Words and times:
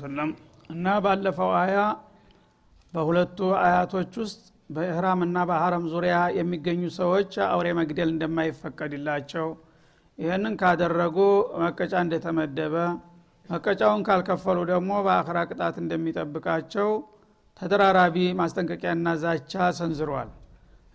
ሰለም 0.00 0.30
እና 0.70 0.86
ባለፈው 1.04 1.50
አያ 1.60 1.76
በሁለቱ 2.94 3.38
አያቶች 3.62 4.12
ውስጥ 4.22 4.40
በኢህራም 4.70 5.20
እና 5.26 5.38
በሀረም 5.48 5.84
ዙሪያ 5.92 6.16
የሚገኙ 6.38 6.82
ሰዎች 6.98 7.32
አውሬ 7.46 7.68
መግደል 7.80 8.10
እንደማይፈቀድላቸው 8.14 9.48
ይህንን 10.18 10.54
ካደረጉ 10.60 11.16
መቀጫ 11.62 11.94
እንደተመደበ 12.04 12.74
መቀጫውን 13.48 14.02
ካልከፈሉ 14.08 14.58
ደግሞ 14.72 14.90
በአክራ 15.06 15.38
ቅጣት 15.50 15.76
እንደሚጠብቃቸው 15.82 16.90
ተደራራቢ 17.60 18.16
ማስጠንቀቂያና 18.40 19.08
ዛቻ 19.22 19.54
ሰንዝሯል 19.78 20.28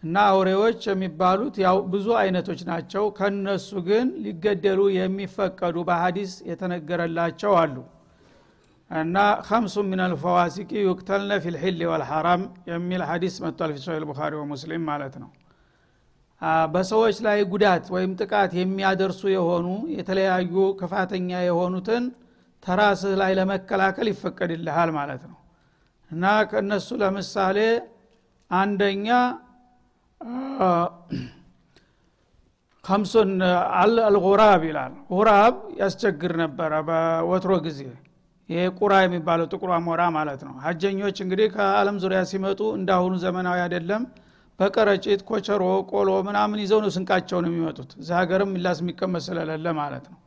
እና 0.04 0.16
አውሬዎች 0.30 0.81
የሚባሉት 0.90 1.55
ያው 1.63 1.77
ብዙ 1.91 2.08
አይነቶች 2.20 2.59
ናቸው። 2.67 3.04
ከነሱ 3.17 3.70
ግን 3.88 4.08
ሊገደሉ 4.26 4.81
የሚፈቀዱ 4.95 5.76
በሀዲስ 5.88 6.34
የተነገረላቸው 6.49 7.54
አሉ። 7.62 7.76
እና 8.91 9.16
ከምሱ 9.48 9.76
ምን 9.88 10.02
አልፈዋሲቂ 10.05 10.71
ዩቅተልነ 10.84 11.31
ፊ 11.44 11.54
ልሕል 11.55 11.80
ወልሐራም 11.91 12.41
የሚል 12.70 13.02
ሀዲስ 13.09 13.35
መጥቷል 13.45 13.71
ፊ 13.76 13.81
ሶሒል 13.85 14.04
ቡኻሪ 14.10 14.34
ወሙስሊም 14.41 14.84
ማለት 14.91 15.16
ነው። 15.23 15.29
በሰዎች 16.73 17.18
ላይ 17.26 17.40
ጉዳት 17.51 17.85
ወይም 17.93 18.12
ጥቃት 18.20 18.51
የሚያደርሱ 18.60 19.21
የሆኑ 19.34 19.68
የተለያዩ 19.96 20.66
ክፋተኛ 20.79 21.29
የሆኑትን 21.48 22.04
ተራስህ 22.63 23.13
ላይ 23.21 23.32
ለመከላከል 23.40 24.07
ይፈቀድልሃል 24.12 24.90
ማለት 24.98 25.23
ነው። 25.32 25.38
እና 26.12 26.23
ከእነሱ 26.51 26.88
ለምሳሌ 27.01 27.57
አንደኛ 28.51 29.07
ከምሱን 32.85 33.31
አልጉራብ 33.79 34.63
ይላል። 34.70 34.93
ጉራብ 35.12 35.55
ያስቸግር 35.79 36.34
ነበረ 36.43 36.71
በወትሮ 36.87 37.54
ጊዜ። 37.65 37.79
ይሄ 38.49 38.63
ቁራ 38.79 38.93
የሚባለው 39.04 39.45
ጥቁር 39.54 39.71
አሞራ 39.77 40.01
ማለት 40.17 40.41
ነው። 40.48 40.54
ሀጀኞች 40.65 41.17
እንግዲህ 41.23 41.48
ከአለም 41.55 41.95
ዙሪያ 42.04 42.20
ሲመጡ 42.32 42.62
እንዳሁኑ 42.77 43.13
ዘመናዊ 43.23 43.59
አይደለም። 43.63 44.04
በቀረጭት 44.59 45.21
ኮቸሮ 45.29 45.63
ቆሎ 45.91 46.09
ምናምን 46.27 46.60
ይዘው 46.63 46.79
ነው 46.84 46.91
ስንቃቸውን 46.95 47.48
የሚመጡት። 47.49 47.89
እዚ 48.01 48.10
ሀገርም 48.20 48.51
ሚላስ 48.55 48.77
የሚቀመጥ 48.84 49.23
ስለሌለ 49.26 49.67
ማለት 49.79 50.05
ነው። 50.12 50.20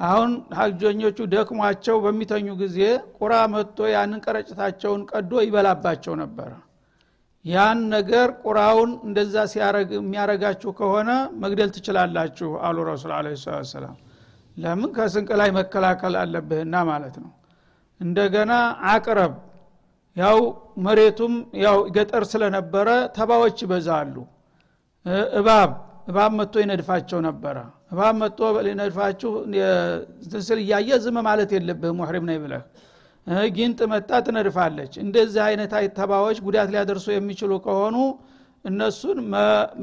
አሁን 0.00 0.30
ሀጆኞቹ 0.58 1.18
ደክሟቸው 1.32 1.96
በሚተኙ 2.04 2.48
ጊዜ 2.62 2.78
ቁራ 3.18 3.34
መጥቶ 3.52 3.88
ያንን 3.92 4.22
ቀረጭታቸውን 4.24 5.02
ቀዶ 5.12 5.32
ይበላባቸው 5.46 6.14
ነበረ 6.22 6.50
ያን 7.44 7.78
ነገር 7.94 8.28
ቁራውን 8.42 8.90
እንደዛ 9.06 9.36
የሚያረጋችሁ 9.94 10.70
ከሆነ 10.80 11.10
መግደል 11.42 11.70
ትችላላችሁ 11.76 12.50
አሉ 12.66 12.76
ረሱል 12.90 13.12
አለ 13.16 13.28
ሰላም 13.72 13.96
ለምን? 14.56 14.90
ከስንቅ 14.96 15.30
ላይ 15.40 15.50
መከላከል 15.58 16.14
አለብህና 16.22 16.74
ማለት 16.90 17.16
ነው። 17.22 17.30
እንደገና 18.00 18.52
አቅረብ። 18.92 19.34
ያው 20.16 20.38
መሬቱም 20.86 21.34
ያው 21.64 21.78
ገጠር 21.96 22.24
ስለነበረ 22.32 22.88
ተባዎች 23.16 23.58
ይበዛሉ። 23.64 24.16
እባብ 25.38 25.70
እባብ 26.10 26.32
መጥቶ 26.38 26.54
ይነድፋቸው 26.64 27.18
ነበረ። 27.28 27.56
እባብ 27.92 28.14
መጥቶ 28.22 28.38
ሊነድፋችሁ 28.66 29.30
ስል 30.46 30.58
እያየ 30.64 30.98
ዝም 31.04 31.16
ማለት 31.28 31.50
የለብህ 31.56 31.92
ሙሕሪም 31.98 32.24
ነኝ 32.30 32.38
ብለህ 32.44 32.62
ጊንጥ 33.56 33.80
መጣ 33.92 34.10
ትነድፋለች። 34.26 34.92
እንደዚህ 35.04 35.42
አይነት 35.48 35.72
ተባዎች 35.98 36.38
ጉዳት 36.46 36.68
ሊያደርሱ 36.74 37.06
የሚችሉ 37.14 37.52
ከሆኑ 37.66 37.96
እነሱን 38.64 39.18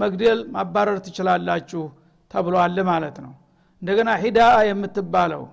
መግደል 0.01 0.39
ማባረር 0.55 0.97
ትችላላችሁ 1.05 1.83
ተብሏል 2.31 2.77
ማለት 2.91 3.17
ነው። 3.25 3.33
እንደገና 3.81 4.09
ሂዳ 4.23 4.39
የምትባለው 4.69 5.43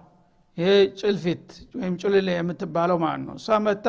ይሄ 0.59 0.69
ጭልፊት 1.01 1.47
ወይም 1.79 1.95
ጭልል 2.03 2.29
የምትባለው 2.35 2.99
ማለት 3.03 3.25
ነው? 3.29 3.35
እሷ 3.41 3.59
መታ 3.67 3.87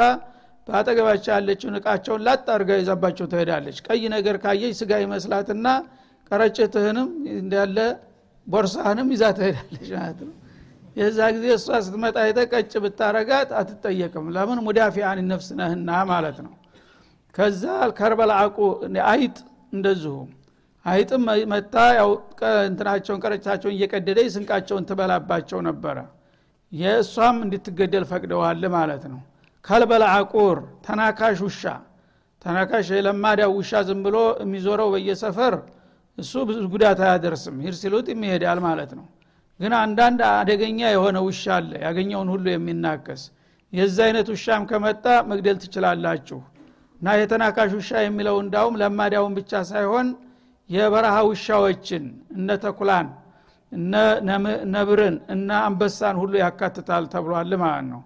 በአጠገባቸው 0.67 1.31
ያለችውን 1.35 1.75
እቃቸውን 1.79 2.21
ላጥ 2.27 2.45
አርጋ 2.55 2.69
ይዛባቸው 2.81 3.25
ትሄዳለች። 3.31 3.77
ቀይ 3.87 4.01
ነገር 4.15 4.35
ካየች 4.43 4.73
ስጋ 4.81 4.91
ይመስላትና 5.03 5.67
ቀረጭትህንም 6.31 7.09
እንዳለ 7.37 7.77
ቦርሳህንም 8.47 9.07
ይዛ 9.13 9.23
ትሄዳለች 9.37 9.87
ማለት 9.95 10.19
ነው 10.27 10.33
የዛ 10.97 11.19
ጊዜ 11.35 11.45
እሷ 11.55 11.67
ስትመጣ 11.85 12.17
የተቀጭ 12.27 12.71
ብታረጋት 12.83 13.49
አትጠየቅም። 13.59 14.25
ለምን? 14.35 14.59
ሙዳፊያን 14.67 15.19
ነፍስ 15.31 15.47
ነህና 15.59 15.89
ማለት 16.11 16.37
ነው። 16.45 16.53
ከዛ 17.35 17.63
ከርበልአቁ 17.97 18.57
አይጥ 19.11 19.35
እንደዚሁ። 19.73 20.15
አይጥም 20.85 21.23
መታ 21.51 21.75
ያው 21.99 22.09
እንትናቸውን 22.67 23.19
ቀረጭታቸውን 23.23 23.73
እየቀደደች 23.75 24.27
ስንቃቸውን 24.35 24.85
ትበላባቸው 24.89 25.59
ነበረ። 25.67 25.97
የእሷም 26.71 27.37
እንድትገደል 27.45 28.05
ፈቅደዋል 28.11 28.63
ማለት 28.77 29.03
ነው። 29.11 29.19
ከልበልአቁር 29.65 30.57
ተናካሽ 30.85 31.39
ውሻ። 31.45 31.63
ተናካሽ 32.41 32.87
የለማዳ 32.97 33.41
ውሻ 33.53 33.81
ዝም 33.87 34.01
ብሎ 34.05 34.17
የሚዞረው 34.43 34.89
በየሰፈር 34.93 35.55
እሱ 36.17 36.33
ብዙ 36.49 36.59
ጉዳት 36.73 36.99
አያደርስም። 37.05 37.55
ሂድ 37.63 37.75
የሚሄዳል 38.09 38.59
ማለት 38.67 38.91
ነው 38.99 39.05
ግን 39.59 39.73
አንዳንድ 39.79 40.19
አደገኛ 40.31 40.79
የሆነ 40.91 41.17
ውሻ 41.27 41.43
አለ። 41.55 41.71
ያገኘውን 41.85 42.29
ሁሉ 42.33 42.45
የሚናከስ 42.51 43.21
የዚ 43.73 43.97
አይነት 44.05 44.27
ውሻም 44.33 44.63
ከመጣ 44.69 45.05
መግደል 45.29 45.57
ትችላላችሁ። 45.63 46.39
እና 47.01 47.15
የተናካሽ 47.19 47.71
ውሻ 47.79 47.91
የሚለው 48.05 48.35
እንዳውም 48.43 48.77
ለማዳውን 48.81 49.33
ብቻ 49.39 49.61
ሳይሆን 49.71 50.07
የበረሃ 50.69 51.15
ውሻዎችን 51.29 52.05
እነ 52.37 52.49
ተኩላን 52.63 53.07
ነብርን 54.73 55.15
እና 55.33 55.49
አንበሳን 55.65 56.15
ሁሉ 56.21 56.33
ያካትታል 56.41 57.05
ተብሏል 57.13 57.51
ማለት 57.63 57.85
ነው። 57.91 58.01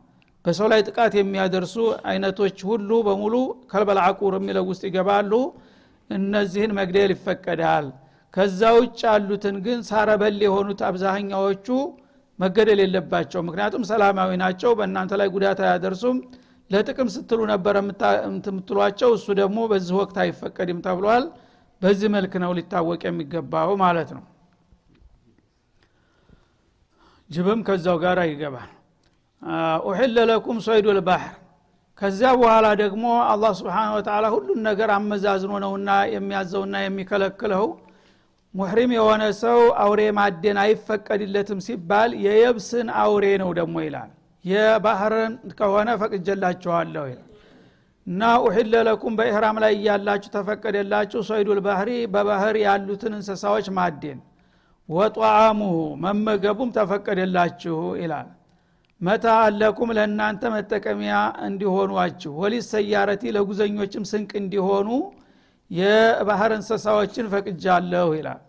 በሰው 0.45 0.67
ላይ 0.71 0.81
ጥቃት 0.87 1.13
የሚያደርሱ 1.17 1.75
አይነቶች 2.09 2.59
ሁሉ 2.69 2.91
በሙሉ 3.07 3.35
ከልበልአቁር 3.71 4.35
የሚለው 4.39 4.65
ውስጥ 4.71 4.83
ይገባሉ። 4.89 5.31
እነዚህን 6.09 6.71
መግደል 6.79 7.11
ይፈቀዳል 7.15 7.85
ከዛ 8.33 8.61
ውጭ 8.75 8.99
ያሉትን 9.07 9.55
ግን 9.65 9.79
ሳረበል 9.87 10.37
የሆኑት 10.45 10.81
አብዛኛዎቹ 10.89 11.67
መገደል 12.39 12.79
የለባቸው 12.83 13.41
ምክንያቱም 13.47 13.83
ሰላማዊ 13.89 14.31
ናቸው 14.41 14.71
በእናንተ 14.77 15.11
ላይ 15.21 15.27
ጉዳት 15.33 15.59
አያደርሱም። 15.65 16.17
ለጥቅም 16.69 17.07
ስትሉ 17.15 17.39
ነበር 17.51 17.75
የምትሏቸው 17.77 19.09
እሱ 19.17 19.27
ደግሞ 19.39 19.59
በዚህ 19.71 19.95
ወቅት 19.99 20.17
አይፈቀድም 20.23 20.79
ተብሏል። 20.85 21.25
በዚህ 21.81 22.09
መልክ 22.15 22.33
ነው 22.43 22.51
ሊታወቅ 22.57 23.01
የሚገባው 23.07 23.71
ማለት 23.83 24.09
ነው። 24.17 24.23
ጅብም 27.29 27.59
ከዛው 27.67 27.97
ጋር 28.03 28.19
ይገባል። 28.29 28.69
ኡሕለ 29.85 30.17
ለኩም 30.29 30.57
ሶይዱ 30.65 30.87
ልባሕር 30.97 31.35
ከዚያ 32.01 32.29
በኋላ 32.39 32.67
ደግሞ 32.81 33.03
አላህ 33.31 33.51
ስብሓን 33.59 33.89
ወተላ 33.95 34.25
ሁሉን 34.33 34.59
ነገር 34.67 34.89
አመዛዝኖ 34.95 35.53
ነውና 35.63 35.89
የሚያዘውና 36.13 36.75
የሚከለክለው 36.83 37.65
ሙሕሪም 38.53 38.91
የሆነ 38.95 39.23
ሰው 39.41 39.59
አውሬ 39.81 40.01
ማደን 40.17 40.57
አይፈቀድለትም 40.63 41.59
ሲባል 41.65 42.11
የየብስን 42.23 42.87
አውሬ 43.01 43.25
ነው 43.41 43.49
ደግሞ 43.59 43.75
ይላል። 43.85 44.09
የባህርን 44.45 45.33
ከሆነ 45.59 45.89
ፈቅጀላችኋለሁ 46.01 47.03
ይላል። 47.11 47.27
እና 48.07 48.21
ኡሕለ 48.43 48.73
ለኩም 48.87 49.13
በኢህራም 49.17 49.57
ላይ 49.63 49.73
እያላችሁ 49.77 50.29
ተፈቀደላችሁ 50.35 51.19
ሶይዱል 51.29 51.59
ባህሪ 51.65 51.89
በባህር 52.13 52.55
ያሉትን 52.63 53.15
እንስሳዎች 53.17 53.67
ማደን። 53.77 54.19
ወጧአሙሁ 54.89 55.73
መመገቡም 56.03 56.69
ተፈቀደላችሁ 56.77 57.77
ይላል። 58.01 58.29
መታ 59.01 59.25
አለኩም 59.43 59.89
ለእናንተ 59.97 60.43
መጠቀሚያ 60.55 61.13
እንዲሆኗችሁ። 61.45 62.31
ወሊስ 62.41 62.65
ሰያረቲ 62.73 63.23
ለጉዘኞችም 63.37 64.03
ስንቅ 64.11 64.31
እንዲሆኑ 64.41 64.89
የባህር 65.71 66.51
እንስሳዎችን 66.55 67.25
ፈቅጃለሁ 67.33 68.07
ይላል። 68.17 68.41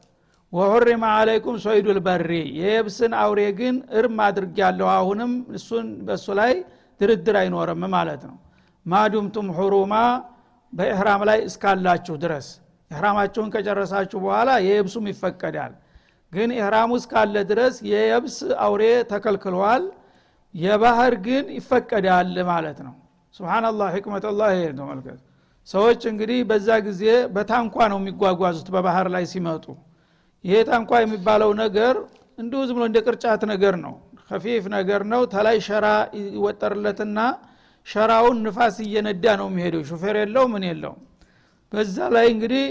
ወሁሪማ 0.52 1.04
አለይኩም 1.18 1.56
ሶይዱል 1.64 1.98
በሪ። 2.06 2.30
የየብስን 2.58 3.12
አውሬ 3.20 3.40
ግን 3.60 3.76
እርም 3.98 4.18
አድርጊያለሁ 4.26 4.88
አሁንም 4.96 5.30
እሱን 5.58 5.86
በእሱ 6.06 6.26
ላይ 6.40 6.52
ድርድር 7.00 7.36
አይኖርም 7.42 7.84
ማለት 7.94 8.22
ነው። 8.28 8.36
ማዱምቱም 8.86 9.48
ሁሩማ 9.56 9.94
በኢህራም 10.72 11.22
ላይ 11.28 11.38
እስካላችሁ 11.48 12.14
ድረስ። 12.22 12.46
ኢህራማችሁን 12.90 13.48
ከጨረሳችሁ 13.54 14.18
በኋላ 14.24 14.50
የየብሱም 14.64 15.04
ይፈቀዳል። 15.10 15.72
ግን 16.32 16.50
ኢህራሙ 16.56 16.90
እስካለ 17.00 17.34
ድረስ 17.50 17.74
የየብስ 17.90 18.36
አውሬ 18.64 18.82
ተከልክሏል 19.10 19.84
የባህር 20.54 21.14
ግን 21.26 21.44
ይፈቀዳል 21.56 22.34
ማለት 22.50 22.78
ነው። 22.86 22.94
ስብናላህ 23.34 23.88
ሕክመተላህ 23.96 24.48
ይሄ 24.54 24.64
ተመልከት 24.80 25.20
ሰዎች 25.68 26.00
እንግዲህ 26.10 26.38
በዛ 26.50 26.68
ጊዜ 26.86 27.02
በታንኳ 27.34 27.76
ነው 27.92 27.98
የሚጓጓዙት 28.00 28.68
በባህር 28.74 29.08
ላይ 29.14 29.24
ሲመጡ። 29.32 29.64
ይሄ 30.44 30.54
ታንኳ 30.68 30.90
የሚባለው 31.02 31.50
ነገር 31.62 31.94
እንዲሁ 32.38 32.60
ዝም 32.68 32.76
ብሎ 32.76 32.84
እንደ 32.90 32.98
ቅርጫት 33.06 33.42
ነገር 33.52 33.74
ነው። 33.84 33.94
ከፊፍ 34.28 34.64
ነገር 34.76 35.02
ነው። 35.12 35.22
ተላይ 35.34 35.56
ሸራ 35.66 35.86
ይወጠርለትና 36.34 37.18
ሸራውን 37.86 38.38
ንፋስ 38.46 38.76
እየነዳ 38.84 39.24
ነው 39.40 39.48
የሚሄደው። 39.50 39.82
ሹፌር 39.90 40.16
የለው 40.20 40.44
ምን 40.52 40.64
የለው 40.68 40.94
በዛ 41.72 41.96
ላይ 42.16 42.26
እንግዲህ 42.34 42.64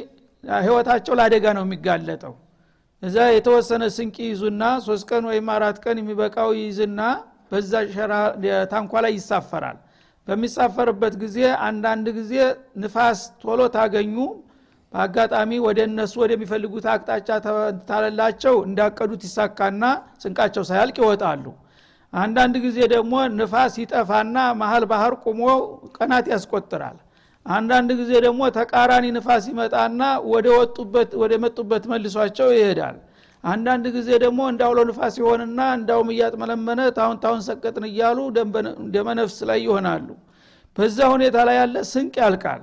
ህይወታቸው 0.61 1.13
ለአደጋ 1.19 1.45
ነው 1.57 1.63
የሚጋለጠው። 1.65 2.33
እዛ 3.03 3.17
የተወሰነ 3.35 3.83
ስንቅ 3.95 4.17
ይዙና 4.27 4.63
ሶስት 4.87 5.05
ቀን 5.11 5.23
ወይም 5.29 5.47
አራት 5.55 5.77
ቀን 5.83 5.97
የሚበቃው 6.01 6.49
ይይዝና 6.57 6.99
በዛ 7.51 7.71
ታንኳ 8.71 8.93
ላይ 9.05 9.13
ይሳፈራል 9.17 9.77
በሚሳፈርበት 10.27 11.13
ጊዜ 11.23 11.37
አንዳንድ 11.67 12.07
ጊዜ 12.17 12.33
ንፋስ 12.81 13.19
ቶሎ 13.43 13.61
ታገኙ። 13.75 14.15
በአጋጣሚ 14.93 15.51
ወደ 15.65 15.79
እነሱ 15.89 16.13
ወደሚፈልጉት 16.23 16.85
አቅጣጫ 16.93 17.29
ታለላቸው 17.89 18.55
እንዳቀዱት 18.67 19.21
ይሳካና 19.27 19.83
ስንቃቸው 20.23 20.63
ሳያልቅ 20.69 20.97
ይወጣሉ። 21.01 21.45
አንዳንድ 22.13 22.55
ጊዜ 22.65 22.79
ደግሞ 22.93 23.13
ንፋስ 23.37 23.73
ይጠፋና 23.81 24.37
መሀል 24.61 24.83
ባህር 24.91 25.13
ቁሞ 25.25 25.41
ቀናት 25.97 26.25
ያስቆጥራል። 26.33 26.97
አንዳንድ 27.45 27.89
ጊዜ 27.99 28.11
ደግሞ 28.25 28.41
ተቃራኒ 28.57 29.05
ንፋስ 29.15 29.45
ይመጣና 29.51 30.01
ወደ 31.21 31.33
መጡበት 31.45 31.83
መልሷቸው 31.93 32.49
ይሄዳል 32.57 32.97
አንዳንድ 33.43 33.85
ጊዜ 33.95 34.09
ደግሞ 34.23 34.39
እንዳውሎ 34.51 34.79
ንፋስ 34.89 35.15
ይሆንና 35.21 35.59
እንዳውም 35.77 36.09
እያጥመለመነ 36.13 36.81
ታሁን 36.97 37.17
ታሁን 37.23 37.41
ሰቀጥን 37.47 37.85
እያሉ 37.89 38.17
ደመነፍስ 38.95 39.37
ላይ 39.49 39.59
ይሆናሉ። 39.65 40.07
በዛ 40.77 40.97
ሁኔታ 41.13 41.37
ላይ 41.47 41.55
ያለ 41.61 41.77
ስንቅ 41.91 42.13
ያልቃል። 42.23 42.61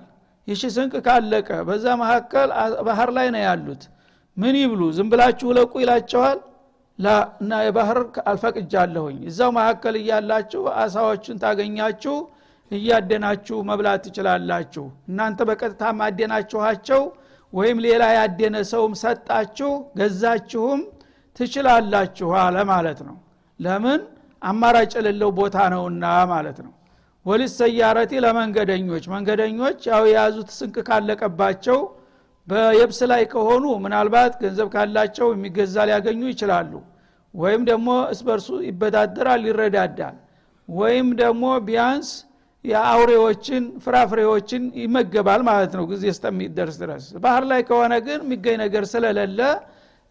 ይሺ 0.49 0.63
ስንቅ 0.77 0.95
ካለቀ 1.07 1.49
በዛ 1.69 1.87
መካከል 2.03 2.49
ባህር 2.87 3.11
ላይ 3.19 3.27
ነው 3.35 3.43
ያሉት። 3.49 3.83
ምን 4.37 4.55
ይብሉ? 4.63 4.81
ዝም 4.97 5.09
ብላችሁ 5.13 5.49
ለቁ 5.59 5.73
ይላቸዋል? 5.83 6.39
እና 7.43 7.53
የባህር 7.67 7.99
አልፈቅጃለሁኝ። 8.31 9.19
እዛው 9.31 9.51
መካከል 9.59 9.95
እያላችሁ 10.01 10.63
አሳዎችን 10.83 11.37
ታገኛችሁ 11.43 12.15
እያደናችሁ 12.71 13.59
መብላት 13.69 14.01
ትችላላችሁ። 14.07 14.85
እናንተ 15.11 15.39
በቀጥታ 15.49 15.83
ማደናችኋቸው 16.01 17.03
ወይም 17.53 17.79
ሌላ 17.85 18.05
ያደነ 18.17 18.57
ሰውም 18.71 18.95
ሰጣችሁ 19.03 19.71
ገዛችሁም 19.99 20.81
ትችላላችሁ 21.41 22.31
አለ 22.43 22.57
ማለት 22.71 23.01
ነው። 23.09 23.17
ለምን? 23.61 24.01
አማራጭ 24.43 24.93
የሌለው 24.99 25.31
ቦታ 25.39 25.57
ነውና 25.73 26.05
ማለት 26.33 26.59
ነው። 26.65 26.73
ወሊስ 27.27 27.55
ሰያረቲ 27.61 28.13
ለመንገደኞች። 28.25 29.05
መንገደኞች 29.15 29.79
ያው 29.91 30.03
የያዙት 30.11 30.51
ስንቅ 30.59 30.77
ካለቀባቸው 30.89 31.79
በየብስ 32.49 33.01
ላይ 33.11 33.23
ከሆኑ 33.33 33.65
ምናልባት 33.85 34.35
ገንዘብ 34.43 34.69
ካላቸው 34.75 35.27
የሚገዛ 35.33 35.77
ሊያገኙ 35.89 36.21
ይችላሉ። 36.33 36.73
ወይም 37.35 37.63
ደግሞ 37.71 37.89
እስበርሱ 38.15 38.49
ይበዳደራል 38.69 39.43
ይረዳዳል። 39.49 40.17
ወይም 40.69 41.09
ደግሞ 41.21 41.45
ቢያንስ 41.67 42.09
የአውሬዎችን 42.65 43.65
ፍራፍሬዎችን 43.85 44.63
ይመገባል 44.83 45.43
ማለት 45.49 45.73
ነው 45.79 45.85
ጊዜ 45.91 46.05
እስከሚደርስ 46.13 46.77
ድረስ። 46.83 47.05
ባህር 47.25 47.45
ላይ 47.51 47.61
ከሆነ 47.69 47.95
ግን 48.07 48.21
የሚገኝ 48.25 48.57
ነገር 48.65 48.85
ስለሌለ 48.93 49.41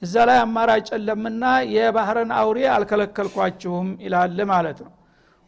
እዛ 0.02 0.16
ላይ 0.30 0.38
አማራጭ 0.42 0.88
የለምና 0.96 1.44
የባህርን 1.76 2.32
አውሬ 2.40 2.60
አልከለከልኳችሁም 2.74 3.88
ይላል 4.06 4.40
ማለት 4.52 4.80
ነው። 4.86 4.92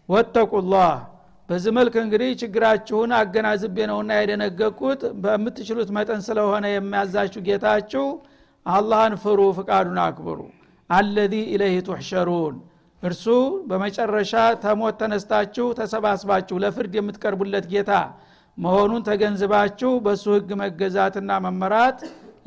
ወተቁላህ 0.09 0.91
በዚህ 1.49 1.71
መልክ 1.77 1.95
እንግዲህ 2.01 2.31
ችግራችሁን 2.41 3.11
አገናዝቤ 3.19 3.77
ነውና 3.91 4.11
የደነገቅኩት 4.17 5.01
በምትችሉት 5.23 5.89
መጠን 5.97 6.21
ስለሆነ 6.27 6.65
የሚያዛችሁ 6.73 7.41
ጌታችሁ 7.47 8.05
አላህን 8.65 9.13
ፍሩ 9.23 9.39
ፍቃዱን 9.57 9.99
አክብሩ። 10.05 10.39
አለዚ 10.89 11.33
ኢለይህ 11.53 11.79
ቱሕሸሩን 11.87 12.55
እርሱ 13.03 13.25
በመጨረሻ 13.69 14.33
ተሞት 14.63 14.95
ተነስታችሁ 15.01 15.65
ተሰባስባችሁ 15.77 16.55
ለፍርድ 16.63 16.93
የምትቀርቡለት 16.97 17.65
ጌታ 17.73 17.91
መሆኑን 18.57 19.01
ተገንዝባችሁ 19.07 19.91
በእሱ 20.05 20.25
ህግ 20.35 20.49
መገዛትና 20.61 21.31
መመራት 21.45 21.99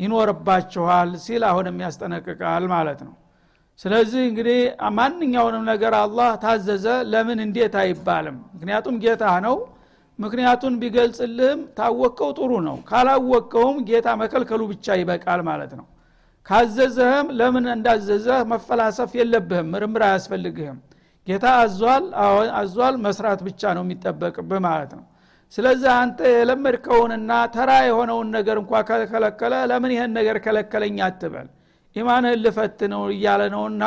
ይኖርባችኋል 0.03 1.11
ሲል 1.25 1.43
አሁንም 1.51 1.77
ያስጠነቅቃል 1.85 2.65
ማለት 2.75 3.01
ነው። 3.07 3.15
ስለዚህ 3.81 4.23
እንግዲህ 4.31 4.59
ማንኛውንም 4.97 5.65
ነገር 5.71 5.93
አላህ 6.01 6.31
ታዘዘ 6.43 6.87
ለምን 7.13 7.39
እንዴት 7.47 7.75
አይባልም? 7.83 8.37
ምክንያቱም 8.55 8.97
ጌታ 9.05 9.25
ነው። 9.47 9.57
ምክንያቱን 10.19 10.75
ቢገልጽልህም 10.83 11.61
ታወቀው 11.79 12.31
ጥሩ 12.39 12.51
ነው። 12.69 12.77
ካላወቀውም 12.91 13.79
ጌታ 13.89 14.09
መከልከሉ 14.23 14.61
ብቻ 14.73 14.97
ይበቃል 15.01 15.41
ማለት 15.49 15.73
ነው 15.79 15.87
ካዘዘህም 16.47 17.27
ለምን 17.39 17.67
እንዳዘዘህ 17.75 18.39
መፈላሰፍ 18.53 19.11
የለብህም 19.19 19.69
ምርምር 19.75 20.03
አያስፈልግህም። 20.07 20.79
ጌታ 21.27 21.47
አዟል 21.59 22.05
አዟል 22.61 22.95
መስራት 23.05 23.41
ብቻ 23.49 23.63
ነው 23.77 23.83
የሚጠበቅብህ 23.85 24.61
ማለት 24.67 24.93
ነው። 24.99 25.05
ስለዚህ 25.53 25.91
አንተ 25.97 26.19
የለመድከውንና 26.33 27.33
ተራ 27.55 27.71
የሆነውን 27.89 28.29
ነገር 28.37 28.57
እንኳ 28.63 28.73
ከለከለ 29.11 29.55
ለምን 29.71 29.93
ይህን 29.95 30.13
ነገር 30.19 30.37
ከለከለኝ 30.45 30.99
አትበል? 31.07 31.49
ኢማንህን 31.97 32.41
ልፈት 32.45 32.81
ነው 32.93 33.03
እያለ 33.15 33.43
ነውና 33.55 33.85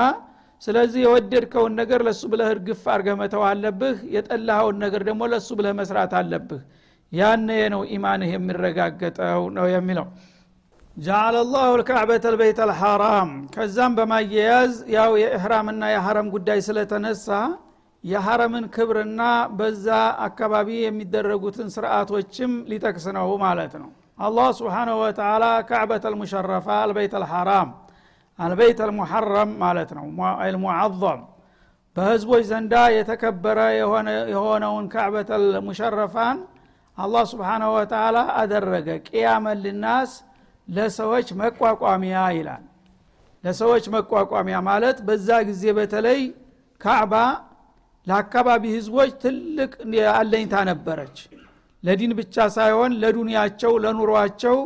ስለዚህ 0.62 1.02
የወደድከውን 1.04 1.74
ነገር 1.80 2.00
ለሱ 2.08 2.22
ብለህ 2.32 2.50
እርግፍ 2.54 2.84
አርገህ 2.94 3.16
መተው 3.22 3.44
አለብህ። 3.50 3.98
የጠላኸውን 4.16 4.78
ነገር 4.84 5.02
ደግሞ 5.10 5.22
ለሱ 5.34 5.50
ብለህ 5.60 5.74
መስራት 5.80 6.14
አለብህ። 6.20 6.62
ያነ 7.12 7.50
ነው 7.74 7.82
ኢማንህ 7.96 8.30
የሚረጋገጠው 8.36 9.44
ነው 9.58 9.66
የሚለው 9.74 10.08
ጃአለ 10.98 11.36
ላሁ 11.48 11.70
ልካዕበተ 11.80 12.26
ልበይት 12.34 12.60
አልሐራም። 12.66 13.30
ከዛም 13.54 13.94
በማያያዝ 13.98 14.74
ያው 14.94 15.12
የእህራምና 15.22 15.84
የሐረም 15.94 16.28
ጉዳይ 16.36 16.60
ስለተነሳ 16.68 17.28
የሐረምን 18.04 18.66
ክብርና 18.76 19.22
በዛ 19.58 19.88
አካባቢ 20.26 20.70
የሚደረጉትን 20.80 21.70
ስርዓቶችም 21.76 22.52
ሊጠቅስ 22.72 23.06
ነው 23.18 23.30
ማለት 23.44 23.74
ነው። 23.82 23.90
አላህ 24.20 24.48
ስብሓንሁ 24.60 24.96
ወተላ 25.02 25.46
ካዕበት 25.70 26.04
አልሙሸረፋ 26.10 26.68
አልበይት 26.84 27.16
አልሐራም 27.20 27.70
አልበይት 28.40 28.80
አልሙሐረም 28.86 29.52
ማለት 29.64 29.92
ነው። 29.98 30.06
አልሙዓظም 30.44 31.20
በህዝቦች 31.98 32.44
ዘንዳ 32.50 32.76
የተከበረ 32.96 33.60
የሆነውን 34.34 34.88
ካዕበት 34.94 35.30
አልሙሸረፋን 35.38 36.40
አላህ 36.98 37.24
ስብሓንሁ 37.32 37.70
ወተላ 37.78 38.18
አደረገ። 38.42 38.88
ቅያመ 39.08 39.46
ልናስ 39.64 40.12
ለሰዎች 40.68 41.28
መቋቋሚያ 41.42 42.18
ይላል። 42.38 42.64
ለሰዎች 43.44 43.86
መቋቋሚያ 43.96 44.58
ማለት 44.68 44.98
በዛ 45.08 45.30
ጊዜ 45.50 45.64
በተለይ 45.78 46.22
ካዕባ 46.82 47.14
ለአካባቢ 48.08 48.64
ህዝቦች 48.76 49.12
ትልቅ 49.24 49.72
አለኝታ 50.16 50.56
ነበረች። 50.72 51.18
ለዲን 51.84 52.12
ብቻ 52.20 52.36
ሳይሆን 52.56 52.92
ለዱንያቸው 53.02 53.74
ለኑሯቸው 53.84 54.58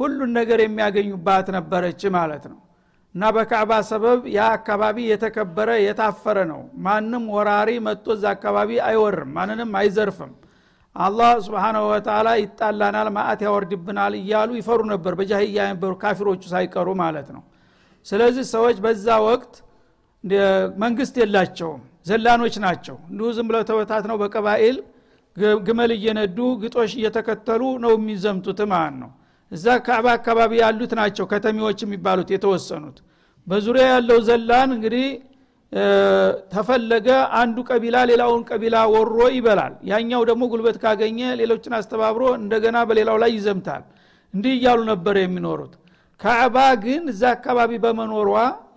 ሁሉን 0.00 0.30
ነገር 0.38 0.58
የሚያገኙባት 0.62 1.46
ነበረች 1.56 2.02
ማለት 2.16 2.44
ነው። 2.52 2.58
እና 3.14 3.24
በካዕባ 3.34 3.72
ሰበብ 3.90 4.20
ያ 4.34 4.46
አካባቢ 4.56 4.96
የተከበረ 5.10 5.70
የታፈረ 5.82 6.38
ነው። 6.50 6.58
ማንም 6.86 7.24
ወራሪ 7.34 7.70
መጥቶ 7.86 8.06
እዛ 8.16 8.24
አካባቢ 8.34 8.70
አይወርም 8.88 9.30
ማንንም 9.36 9.70
አይዘርፍም 9.80 10.32
አላህ 10.96 11.30
ስብሓናሁ 11.46 11.82
ወተላ 11.90 12.28
ይጣላናል 12.40 13.08
ማአት 13.16 13.40
ያወርድብናል 13.46 14.12
እያሉ 14.20 14.50
ይፈሩ 14.58 14.80
ነበር። 14.92 15.12
በጃህያ 15.18 15.58
የነበሩ 15.58 15.92
ካፊሮቹ 16.02 16.42
ሳይቀሩ 16.52 16.88
ማለት 17.02 17.28
ነው። 17.36 17.42
ስለዚህ 18.06 18.44
ሰዎች 18.54 18.76
በዛ 18.84 19.06
ወቅት 19.26 19.54
መንግስት 20.82 21.14
የላቸውም 21.20 21.80
ዘላኖች 22.06 22.54
ናቸው። 22.64 22.96
እንዲሁ 23.10 23.28
ዝም 23.36 23.46
ብለው 23.50 23.62
ተበታት 23.70 24.04
ነው 24.10 24.16
በቀባኤል 24.22 24.76
ግመል 25.66 25.90
እየነዱ 25.96 26.38
ግጦሽ 26.62 26.92
እየተከተሉ 26.98 27.62
ነው 27.84 27.92
የሚዘምቱት 27.96 28.60
ማለት 28.72 28.96
ነው። 29.02 29.10
እዛ 29.52 29.66
ካዕባ 29.86 30.06
አካባቢ 30.18 30.52
ያሉት 30.62 30.92
ናቸው 31.00 31.24
ከተሚዎች 31.32 31.78
የሚባሉት 31.84 32.28
የተወሰኑት። 32.34 32.96
በዙሪያ 33.46 33.84
ያለው 33.92 34.18
ዘላን 34.28 34.70
እንግዲህ 34.76 35.06
ተፈለገ 36.52 37.08
አንዱ 37.38 37.56
ቀቢላ 37.68 37.96
ሌላውን 38.10 38.42
ቀቢላ 38.50 38.76
ወሮ 38.92 39.18
ይበላል። 39.36 39.72
ያኛው 39.90 40.22
ደግሞ 40.30 40.42
ጉልበት 40.52 40.76
ካገኘ 40.82 41.18
ሌሎችን 41.40 41.72
አስተባብሮ 41.78 42.22
እንደገና 42.40 42.76
በሌላው 42.88 43.16
ላይ 43.22 43.30
ይዘምታል። 43.36 43.82
እንዲህ 44.34 44.52
እያሉ 44.58 44.80
ነበር 44.90 45.16
የሚኖሩት። 45.20 45.74
ካዕባ 46.20 46.56
ግን 46.84 47.02
እዛ 47.12 47.22
አካባቢ 47.36 47.72
በመኖሯ 47.84 48.30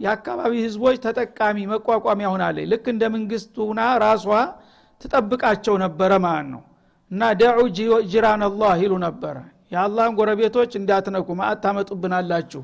የአካባቢ 0.06 0.54
ህዝቦች 0.66 0.98
ተጠቃሚ 1.06 1.58
መቋቋሚያ 1.72 2.28
ሆናለች። 2.34 2.66
ልክ 2.74 2.86
እንደ 2.94 3.04
መንግስት 3.16 3.56
ራሷ 4.04 4.26
ትጠብቃቸው 5.02 5.76
ነበረ 5.84 6.12
ማለት 6.26 6.50
ነው። 6.54 6.62
እና 7.12 7.30
ደዑ 7.40 7.60
ጅራን 8.12 8.42
አላህ 8.48 8.74
ይሉ 8.84 8.94
ነበረ 9.06 9.38
የአላህን 9.72 10.14
ጎረቤቶች 10.20 10.72
እንዳትነኩ 10.80 11.28
ማአት 11.40 11.60
ታመጡብናላችሁ 11.64 12.62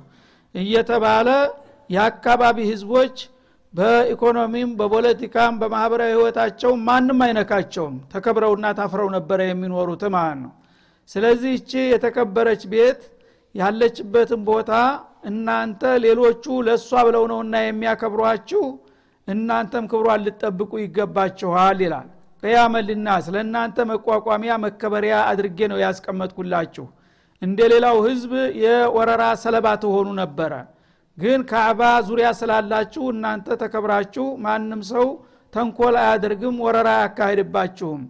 እየተባለ 0.55 1.27
የአካባቢ 1.89 2.57
ህዝቦች 2.71 3.15
በኢኮኖሚም 3.75 4.69
በፖለቲካም 4.79 5.53
በማህበራዊ 5.61 6.11
ህይወታቸው 6.13 6.71
ማንም 6.87 7.19
አይነካቸውም። 7.25 7.95
ተከብረውና 8.13 8.65
ታፍረው 8.77 9.09
ነበረ 9.15 9.39
የሚኖሩት 9.47 10.03
ማለት 10.15 10.37
ነው። 10.43 10.51
ስለዚህ 11.09 11.51
እቺ 11.59 11.71
የተከበረች 11.93 12.61
ቤት 12.73 13.01
ያለችበትን 13.55 14.41
ቦታ 14.47 14.71
እናንተ 15.29 15.83
ሌሎቹ 16.05 16.45
ለእሷ 16.67 16.91
ብለው 17.07 17.23
ነውና 17.31 17.55
የሚያከብሯችሁ 17.63 18.63
እናንተም 19.27 19.85
ክብሯን 19.91 20.23
ልጠብቁ 20.25 20.71
ይገባችኋል 20.83 21.79
ይላል። 21.85 22.07
ቅያመልና 22.43 23.07
ስለ 23.25 23.35
እናንተ 23.45 23.77
መቋቋሚያ 23.91 24.53
መከበሪያ 24.65 25.15
አድርጌ 25.31 25.59
ነው 25.71 25.79
ያስቀመጥኩላችሁ። 25.83 26.85
እንደ 27.41 27.59
ሌላው 27.73 27.97
ህዝብ 28.07 28.31
የወረራ 28.63 29.23
ሰለባ 29.43 29.67
ትሆኑ 29.83 30.07
ነበረ 30.21 30.53
ግን 31.17 31.41
ካዕባ 31.49 31.81
ዙሪያ 32.07 32.29
ስላላችሁ 32.39 33.03
እናንተ 33.13 33.47
ተከብራችሁ 33.61 34.25
ማንም 34.45 34.81
ሰው 34.89 35.05
ተንኮል 35.53 35.95
አያደርግም 36.01 36.55
ወረራ 36.65 36.89
አያካሂድባችሁም። 36.97 38.01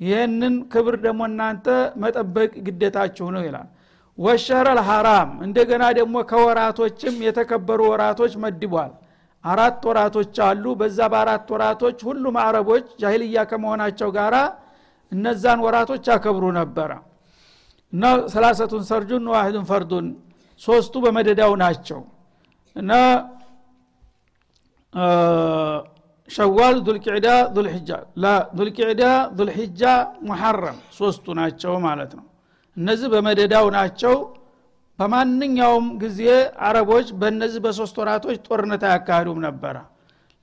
ይህንን 0.00 0.54
ክብር 0.72 0.94
ደግሞ 1.04 1.22
እናንተ 1.30 1.66
መጠበቅ 2.02 2.50
ግዴታችሁ 2.66 3.26
ነው 3.34 3.42
ይላል። 3.46 3.68
ወሸረ 4.18 4.66
ልሐራም 4.78 5.30
እንደገና 5.46 5.84
ደግሞ 5.98 6.16
ከወራቶችም 6.30 7.14
የተከበሩ 7.26 7.80
ወራቶች 7.92 8.32
መድቧል። 8.44 8.90
አራት 9.44 9.80
ወራቶች 9.88 10.34
አሉ። 10.48 10.64
በዛ 10.80 10.98
በአራት 11.12 11.46
ወራቶች 11.54 11.98
ሁሉም 12.08 12.36
አረቦች 12.42 12.86
ጃሂልያ 13.00 13.44
ከመሆናቸው 13.50 14.10
ጋር 14.18 14.34
እነዛን 15.12 15.60
ወራቶች 15.66 16.04
ያከብሩ 16.12 16.44
ነበረ። 16.58 16.90
እና 17.92 18.04
ሰላሰቱን 18.34 18.84
ሰርጁን 18.90 19.24
ዋሂዱን 19.32 19.64
ፈርዱን 19.70 20.06
ሶስቱ 20.60 20.94
በመደዳው 21.04 21.52
ናቸው 21.62 22.00
እና 22.76 22.92
ሸዋል 26.28 26.76
ዱልቅዕዳ 26.86 27.28
ዱልሕጃ 27.56 27.90
ዱልቅዕዳ 28.58 29.02
ዱልሕጃ 29.38 29.82
ሙሐረም 30.28 30.78
ሶስቱ 30.98 31.34
ናቸው 31.38 31.74
ማለት 31.86 32.12
ነው። 32.18 32.24
እነዚህ 32.76 33.08
በመደዳው 33.14 33.66
ናቸው። 33.76 34.14
በማንኛውም 34.98 35.86
ጊዜ 36.02 36.20
አረቦች 36.66 37.06
በእነዚህ 37.20 37.60
በሶስት 37.64 37.96
ወራቶች 38.02 38.36
ጦርነት 38.46 38.82
አያካሂዱም 38.88 39.38
ነበረ። 39.46 39.76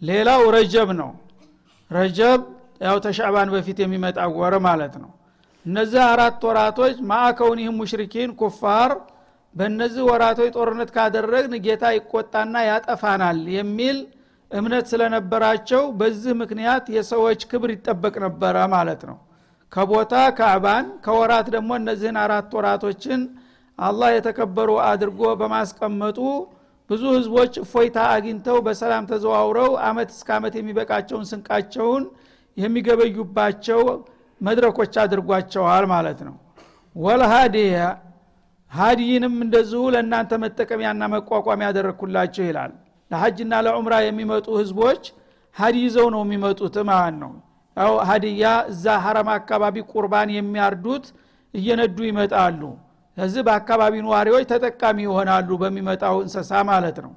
ሌላው 0.02 0.42
ረጀብ 0.56 0.90
ነው። 1.02 1.12
ረጀብ 1.92 2.40
ያው 2.86 2.98
ተሻዕባን 3.06 3.50
በፊት 3.54 3.78
የሚመጣ 3.84 4.20
ወር 4.38 4.56
ማለት 4.68 4.94
ነው። 5.04 5.12
እነዚህ 5.66 6.02
አራት 6.12 6.42
ወራቶች 6.50 6.96
ማዕከውኒህም 7.10 7.78
ሙሽሪኪን 7.82 8.30
ኩፋር 8.42 8.92
በእነዚህ 9.56 10.04
ወራቶች 10.10 10.50
ጦርነት 10.58 10.90
ካደረግን 10.96 11.54
ጌታ 11.66 11.86
ይቆጣና 11.96 12.56
ያጠፋናል 12.68 13.40
የሚል 13.56 13.98
እምነት 14.52 14.86
ስለነበራቸው 14.92 15.82
በዚህ 16.00 16.34
ምክንያት 16.42 16.86
የሰዎች 16.96 17.42
ክብር 17.52 17.70
ይጠበቅ 17.74 18.16
ነበረ 18.26 18.56
ማለት 18.74 19.02
ነው። 19.10 19.18
ከቦታ 19.72 20.14
ካዕባን 20.38 20.86
ከወራት 21.06 21.48
ደግሞ 21.56 21.72
እነዚህን 21.82 22.18
አራት 22.24 22.54
ወራቶችን 22.58 23.22
አላህ 23.80 24.10
የተከበሩ 24.14 24.70
አድርጎ 24.88 25.22
በማስቀመጡ 25.42 26.18
ብዙ 26.90 27.04
ህዝቦች 27.18 27.54
እፎይታ 27.64 27.98
አግኝተው 28.14 28.58
በሰላም 28.66 29.04
ተዘዋውረው 29.12 29.72
አመት 29.90 30.10
እስከ 30.16 30.30
አመት 30.38 30.54
የሚበቃቸውን 30.60 31.26
ስንቃቸውን 31.32 32.06
የሚገበዩባቸው 32.58 33.82
መድረኮች 34.42 34.94
አድርጓቸዋል 35.04 35.86
ማለት 35.94 36.20
ነው። 36.28 36.36
ወልሃዲያ 36.96 37.80
ሀዲይንም 38.72 39.36
እንደዚሁ 39.46 39.82
ለእናንተ 39.94 40.32
መጠቀሚያና 40.44 41.04
መቋቋም 41.14 41.62
ያደረግኩላችሁ 41.68 42.44
ይላል። 42.50 42.72
ለሐጅና 43.12 43.54
ለዑምራ 43.66 43.94
የሚመጡ 44.06 44.48
ህዝቦች 44.60 45.04
ሀዲ 45.58 45.78
ይዘው 45.86 46.08
ነው 46.16 46.22
የሚመጡት 46.26 46.76
ማለት 46.90 47.16
ነው። 47.24 47.32
ያው 47.78 47.94
ሀዲያ 48.10 48.44
እዛ 48.72 48.86
ሀረም 49.04 49.30
አካባቢ 49.36 49.76
ቁርባን 49.92 50.30
የሚያርዱት 50.36 51.06
እየነዱ 51.54 51.98
ይመጣሉ። 52.10 52.62
ስለዚህ 53.18 53.42
በአካባቢ 53.48 53.94
ነዋሪዎች 54.06 54.44
ተጠቃሚ 54.52 54.98
ይሆናሉ 55.08 55.50
በሚመጣው 55.62 56.18
እንስሳ 56.26 56.52
ማለት 56.70 56.98
ነው። 57.06 57.14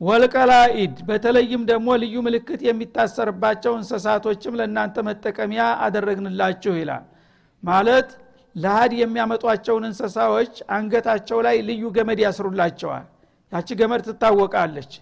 ወልቀላኢድ 0.00 0.94
በተለይም 1.08 1.62
ደግሞ 1.70 1.88
ልዩ 2.02 2.14
ምልክት 2.26 2.60
የሚታሰርባቸው 2.66 3.72
እንስሳቶችም 3.78 4.54
ለእናንተ 4.60 4.96
መጠቀሚያ 5.08 5.62
አደረግንላችሁ 5.86 6.74
ይላል። 6.80 7.04
ማለት 7.62 8.10
ለሀድ 8.54 8.92
የሚያመጧቸውን 9.00 9.84
እንስሳዎች 9.88 10.54
አንገታቸው 10.76 11.38
ላይ 11.46 11.56
ልዩ 11.68 11.82
ገመድ 11.96 12.20
ያስሩላቸዋል። 12.24 13.06
ያቺ 13.52 13.68
ገመድ 13.80 14.02
ትታወቃለች። 14.08 14.92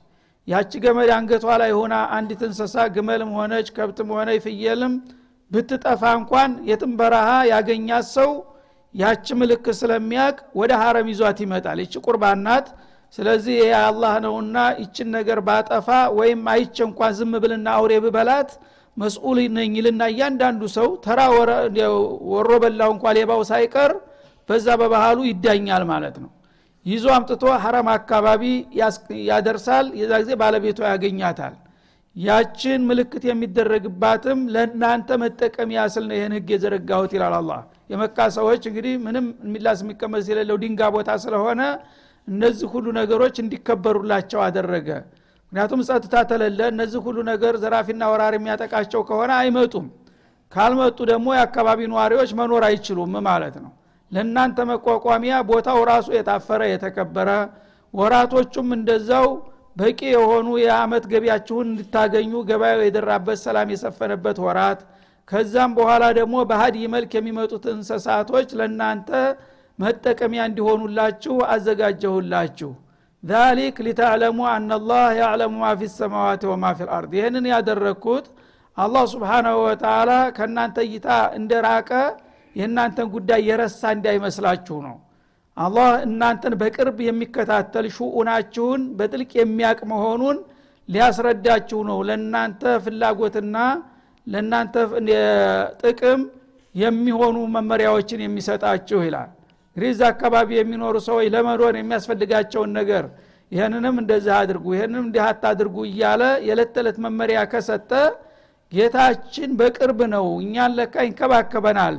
ያቺ 0.49 0.73
ገመድ 0.85 1.11
አንገቷ 1.17 1.47
ላይ 1.63 1.73
ሆና 1.79 1.95
አንዲት 2.17 2.43
እንስሳ 2.47 2.77
ግመልም 2.95 3.31
ሆነች 3.39 3.67
ከብትም 3.77 4.11
ሆነ 4.17 4.29
ፍየልም 4.45 4.95
ብትጠፋ 5.51 6.03
እንኳን 6.19 6.51
የትም 6.71 6.93
በረሃ 7.01 7.29
ያገኛት 7.51 8.07
ሰው 8.17 8.31
ያቺ 8.95 9.27
ምልክት 9.41 9.77
ስለሚያቅ 9.81 10.37
ወደ 10.61 10.73
ሀረም 10.83 11.09
ይዟት 11.13 11.39
ይመጣል። 11.45 11.79
ይቺ 11.85 11.95
ቁርባን 12.07 12.41
ናት። 12.47 12.69
ስለዚህ 13.19 13.55
ይሄ 13.61 13.73
አላህ 13.83 14.15
ነውና 14.25 14.57
ይችን 14.81 15.09
ነገር 15.17 15.39
ባጠፋ 15.47 15.89
ወይም 16.19 16.41
አይቼ 16.53 16.77
እንኳን 16.89 17.13
ዝም 17.19 17.33
ብልና 17.43 17.69
አውሬ 17.77 17.93
ብበላት 18.05 18.51
መስኡል 18.99 19.39
ነኝ 19.57 19.73
ይልና 19.79 20.03
እያንዳንዱ 20.13 20.63
ሰው 20.77 20.89
ተራ 21.05 21.21
ወሮ 22.33 22.51
በላው 22.63 22.91
እንኳ 22.95 23.13
ሌባው 23.19 23.43
ሳይቀር 23.51 23.93
በዛ 24.49 24.67
በባህሉ 24.81 25.19
ይዳኛል 25.29 25.83
ማለት 25.91 26.17
ነው። 26.23 26.31
ይዞ 26.87 27.07
አምጥቶ 27.15 27.45
ሐረም 27.63 27.89
አካባቢ 27.95 28.43
ያደርሳል። 29.31 29.87
የዛ 30.01 30.13
ጊዜ 30.23 30.33
ባለቤቷ 30.43 30.79
ያገኛታል። 30.93 31.55
ያችን 32.17 32.81
ምልክት 32.89 33.23
የሚደረግባትም 33.29 34.39
ለእናንተ 34.55 35.19
መጠቀሚያ 35.23 35.81
ስል 35.95 36.05
ነው 36.09 36.17
ይህን 36.19 36.33
ህግ 36.37 36.49
የዘረጋሁት 36.55 37.13
ይላል 37.17 37.35
አላ 37.39 37.51
የመካ 37.93 38.27
ሰዎች 38.37 38.63
እንግዲህ 38.71 38.95
ምንም 39.05 39.27
የሚላስ 39.47 39.81
የሚቀመስ 39.85 40.25
የሌለው 40.31 40.57
ድንጋ 40.63 40.91
ቦታ 40.97 41.11
ስለሆነ 41.25 41.61
እነዚህ 42.29 42.69
ሁሉ 42.73 42.87
ነገሮች 42.99 43.37
እንዲከበሩላቸው 43.43 44.41
አደረገ 44.47 44.89
ምክንያቱም 45.53 45.81
ጸጥታ 45.89 46.15
ተለለ 46.31 46.61
እነዚህ 46.73 47.01
ሁሉ 47.07 47.19
ነገር 47.29 47.55
ዘራፊና 47.63 48.03
ወራር 48.13 48.35
የሚያጠቃቸው 48.37 49.01
ከሆነ 49.09 49.31
አይመጡም። 49.39 49.87
ካልመጡ 50.53 50.99
ደግሞ 51.11 51.29
የአካባቢ 51.37 51.81
ነዋሪዎች 51.93 52.31
መኖር 52.39 52.63
አይችሉም 52.69 53.15
ማለት 53.29 53.57
ነው። 53.65 53.73
ለእናንተ 54.13 54.59
መቋቋሚያ 54.71 55.35
ቦታው 55.49 55.79
ራሱ 55.91 56.09
የታፈረ 56.17 56.61
የተከበረ 56.71 57.31
ወራቶቹም 57.95 58.69
እንደዛው 58.77 59.27
በቂ 59.77 60.01
የሆኑ 60.15 60.49
የአመት 60.63 61.05
ገቢያችሁን 61.11 61.67
እንድታገኙ 61.69 62.33
ገበያው 62.49 62.81
የደራበት 62.85 63.39
ሰላም 63.45 63.69
የሰፈነበት 63.75 64.39
ወራት። 64.47 64.81
ከዛም 65.29 65.71
በኋላ 65.79 66.05
ደግሞ 66.19 66.37
በሀዲ 66.51 66.77
መልክ 66.95 67.13
የሚመጡት 67.17 67.65
እንስሳቶች 67.75 68.49
ለእናንተ 68.61 69.11
መጠቀሚያ 69.79 70.43
እንዲሆኑላችሁ 70.51 71.35
አዘጋጀሁላችሁ 71.53 72.71
ዛሊክ 73.23 73.77
ሊተዕለሙ 73.87 74.39
አናላህ 74.51 75.05
ያዕለሙ 75.21 75.55
ማ 75.63 75.71
ፊ 75.79 75.89
ሰማዋት 75.95 76.43
ወማ 76.51 76.65
ፊ 76.73 76.87
ልአርድ 76.89 77.13
ይህንን 77.19 77.47
ያደረግኩት 77.53 78.27
አላህ 78.79 79.05
ስብሓናሁ 79.13 79.57
ወተላ 79.65 80.11
ከእናንተ 80.37 80.79
እይታ 80.87 81.09
እንደራቀ 81.39 81.91
የእናንተን 82.57 83.09
ጉዳይ 83.15 83.41
የረሳ 83.49 83.81
እንዳይመስላችሁ 83.97 84.77
ነው። 84.87 84.97
አላህ 85.57 85.89
እናንተን 86.07 86.55
በቅርብ 86.61 86.99
የሚከታተል 87.07 87.87
ሹኡናችሁን 87.97 88.83
በጥልቅ 88.99 89.31
የሚያቅ 89.41 89.79
መሆኑን 89.93 90.37
ሊያስረዳችሁ 90.89 91.81
ነው። 91.91 91.99
ለእናንተ 92.09 92.63
ፍላጎትና 92.85 93.57
ለእናንተ 94.27 94.75
ጥቅም 95.83 96.23
የሚሆኑ 96.75 97.37
መመሪያዎችን 97.55 98.23
የሚሰጣችሁ 98.25 99.01
ይላል 99.07 99.31
እንግዲህ 99.79 100.07
አካባቢ 100.09 100.49
የሚኖሩ 100.57 100.95
ሰዎች 101.07 101.27
ለመኖር 101.35 101.75
የሚያስፈልጋቸውን 101.79 102.71
ነገር 102.79 103.05
ይህንንም 103.53 103.97
እንደዚህ 104.03 104.33
አድርጉ 104.39 104.65
ይህንንም 104.75 105.05
እንዲህ 105.07 105.23
አታድርጉ 105.27 105.77
እያለ 105.89 106.23
የዕለት 106.47 106.71
ተዕለት 106.75 106.97
መመሪያ 107.05 107.39
ከሰጠ 107.53 107.91
ጌታችን 108.73 109.51
በቅርብ 109.61 110.01
ነው 110.15 110.27
እኛን 110.43 110.73
ለካ 110.79 111.05
ይንከባከበናል 111.07 111.97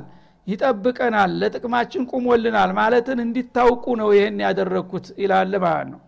ይጠብቀናል 0.47 1.31
ለጥቅማችን 1.41 2.03
ቁሞልናል 2.11 2.71
ማለትን 2.79 3.19
እንዲታውቁ 3.25 3.85
ነው 4.01 4.09
ይህን 4.17 4.37
ያደረግኩት 4.45 5.07
ይላል 5.23 5.53
ማለት 5.65 5.89
ነው። 5.93 6.01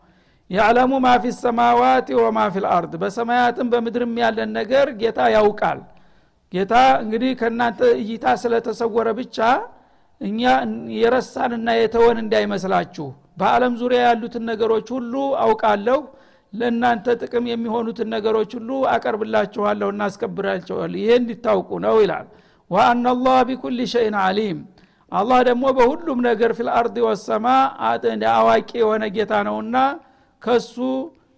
ያዕለሙ 0.50 0.94
ማ 1.04 1.16
ፊ 1.24 1.34
ሰማዋት 1.38 2.08
ወማ 2.20 2.40
ፊ 2.54 2.64
ልአርድ 2.66 2.94
በሰማያትም 3.04 3.68
በምድርም 3.74 4.16
ያለን 4.24 4.50
ነገር 4.60 4.88
ጌታ 5.02 5.30
ያውቃል። 5.36 5.80
ጌታ 6.54 6.74
እንግዲህ 7.04 7.32
ከእናንተ 7.42 7.82
እይታ 8.02 8.26
ስለተሰወረ 8.42 9.10
ብቻ 9.20 9.38
እኛ 10.22 10.42
የረሳንና 10.98 11.70
የተወን 11.78 12.18
እንዳይመስላችሁ። 12.24 13.08
በአለም 13.40 13.74
ዙሪያ 13.82 14.02
ያሉትን 14.08 14.44
ነገሮች 14.52 14.88
ሁሉ 14.96 15.14
አውቃለሁ። 15.44 16.00
ለእናንተ 16.54 17.16
ጥቅም 17.22 17.46
የሚሆኑትን 17.50 18.10
ነገሮች 18.14 18.52
ሁሉ 18.58 18.70
አቀርብላችኋለሁ 18.94 19.88
እናስከብራቸዋል 19.94 20.94
ይሄ 21.02 21.10
እንዲታውቁ 21.20 21.70
ነው 21.86 21.96
ይላል። 22.04 22.28
وأن 22.72 23.06
الله 23.20 23.40
بكل 23.50 23.80
شيء 23.94 24.16
عليم 24.24 24.60
አላህ 25.12 25.40
ደግሞ 25.48 25.64
በሁሉም 25.78 26.20
ነገር 26.28 26.52
في 26.58 26.71
الأرض 26.71 26.98
والسماء 27.06 27.48
አዋቂ 28.34 28.70
የሆነ 28.82 29.04
ጌታ 29.16 29.34
ነውና 29.48 29.78
ከሱ 30.42 30.76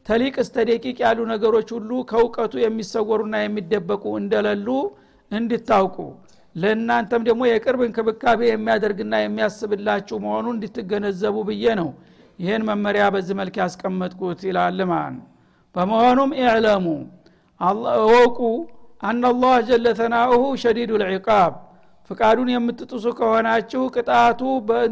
ተሊቅ 0.05 0.35
እስተ 0.43 0.55
ደቂቅ 0.69 0.97
ያሉ 1.05 1.19
ነገሮች 1.31 1.69
ሁሉ 1.75 1.91
ከእውቀቱ 2.09 2.53
የሚሰወሩና 2.63 3.35
የሚደበቁ 3.43 4.03
እንደሌሉ 4.21 4.67
እንድታውቁ 5.31 5.97
ለእናንተም 6.55 7.21
ደግሞ 7.27 7.41
የቅርብ 7.49 7.81
እንክብካቤ 7.85 8.39
የሚያደርግና 8.47 9.13
የሚያስብላችሁ 9.21 10.17
መሆኑን 10.25 10.55
እንድትገነዘቡ 10.57 11.35
ብዬ 11.47 11.65
ነው 11.79 11.89
ይህን 12.39 12.63
መመሪያ 12.69 13.03
በዚህ 13.13 13.35
መልክ 13.39 13.55
ያስቀመጥኩት 13.61 14.41
ይላል 14.49 14.79
ማለት 14.91 15.21
በመሆኑም 15.75 16.31
ኢዕለሙ 16.41 16.85
እወቁ 18.01 18.39
አናላህ 19.03 19.55
ጀለ 19.67 19.87
ተናኡሁ 19.99 20.43
ሸዲዱ 20.61 20.91
ልዕቃብ 21.01 21.53
ፍቃዱን 22.09 22.49
የምትጥሱ 22.53 23.05
ከሆናችሁ 23.17 23.81
ቅጣቱ 23.95 24.41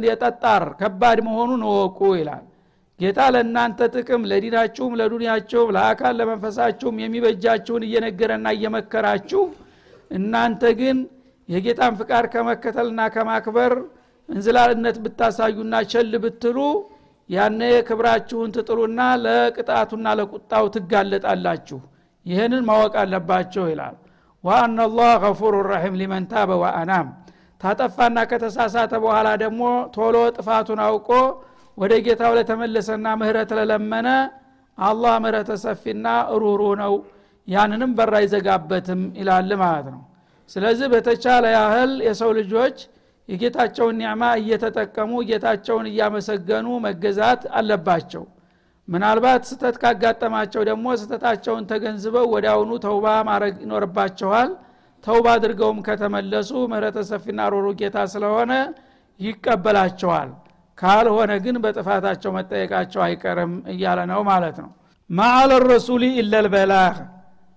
የጠጣር 0.09 0.63
ከባድ 0.79 1.19
መሆኑን 1.27 1.61
እወቁ 1.69 1.99
ይላል። 2.19 2.43
ጌታ 2.99 3.19
ለእናንተ 3.33 3.87
ጥቅም 3.95 4.23
ለዲናችሁም 4.31 4.93
ለዱንያችሁም 4.99 5.69
ለአካል 5.75 6.13
ለመንፈሳችሁም 6.19 6.99
የሚበጃችሁን 7.03 7.83
እየነገረና 7.87 8.47
እየመከራችሁ 8.57 9.43
እናንተ 10.11 10.63
ግን 10.79 10.97
የጌታን 11.51 11.93
ፍቃድ 11.99 12.25
ከመከተልና 12.33 13.01
ከማክበር 13.13 13.73
እንዝላልነት 14.29 14.97
ብታሳዩና 15.03 15.75
ቸል 15.91 16.13
ብትሉ 16.23 16.57
ያነ 17.29 17.61
ክብራችሁን 17.87 18.53
ትጥሉና 18.55 19.01
ለቅጣቱና 19.23 20.07
ለቁጣው 20.19 20.65
ትጋለጣላችሁ። 20.75 21.79
ይህንን 22.25 22.63
ማወቅ 22.69 22.93
አለባቸው 23.01 23.65
ይላል። 23.71 23.95
ወአና 24.43 24.79
ላህ 24.97 25.11
ገፉሩ 25.23 25.55
ረሒም 25.71 25.95
ሊመን 26.01 26.25
ታበ 26.31 26.51
ወአናም። 26.63 27.07
ታጠፋና 27.61 28.17
ከተሳሳተ 28.29 28.93
በኋላ 29.03 29.29
ደግሞ 29.43 29.61
ቶሎ 29.95 30.15
ጥፋቱን 30.37 30.79
አውቆ 30.85 31.09
ወደ 31.77 31.93
ጌታው 32.05 32.33
ለተመለሰና 32.37 33.07
ምህረት 33.19 33.51
ለለመነ 33.59 34.07
አላህ 34.77 35.13
ምህረተ 35.23 35.51
ሰፊና 35.63 36.07
ሩሩ 36.41 36.61
ነው። 36.81 36.93
ያንንም 37.47 37.91
በር 37.97 38.13
አይዘጋበትም 38.19 39.01
ይላል 39.19 39.51
ማለት 39.61 39.87
ነው 39.93 40.01
ስለዚህ 40.49 40.87
በተቻለ 40.93 41.45
ያህል 41.55 41.91
የሰው 42.07 42.31
ልጆች 42.39 42.77
የጌታቸውን 43.29 43.95
ኒዕማ 43.99 44.23
እየተጠቀሙ 44.39 45.11
ጌታቸውን 45.29 45.85
እያመሰገኑ 45.91 46.67
መገዛት 46.85 47.41
አለባቸው። 47.57 48.23
ምናልባት 48.87 49.41
ስተት 49.49 49.75
ካጋጠማቸው 49.83 50.61
ደግሞ 50.69 50.85
ስተታቸውን 51.01 51.67
ተገንዝበው 51.69 52.25
ወዲያውኑ 52.33 52.71
ተውባ 52.85 53.07
ማድረግ 53.29 53.55
ይኖርባቸዋል። 53.63 54.49
ተውባ 55.03 55.27
አድርገውም 55.35 55.79
ከተመለሱ 55.85 56.51
ምህረተ 56.71 56.99
ሰፊና 57.09 57.41
ሩሩ 57.53 57.67
ጌታ 57.79 57.97
ስለሆነ 58.13 58.51
ይቀበላቸዋል። 59.19 60.29
ካልሆነ 60.77 61.31
ግን 61.43 61.55
በጥፋታቸው 61.63 62.31
መጠየቃቸው 62.37 63.01
አይቀርም 63.07 63.53
እያለ 63.73 63.99
ነው 64.11 64.21
ማለት 64.29 64.57
ነው። 64.63 64.69
ማአለ 65.09 65.51
ረሱሊ 65.67 66.03
ኢለልበላህ 66.21 66.93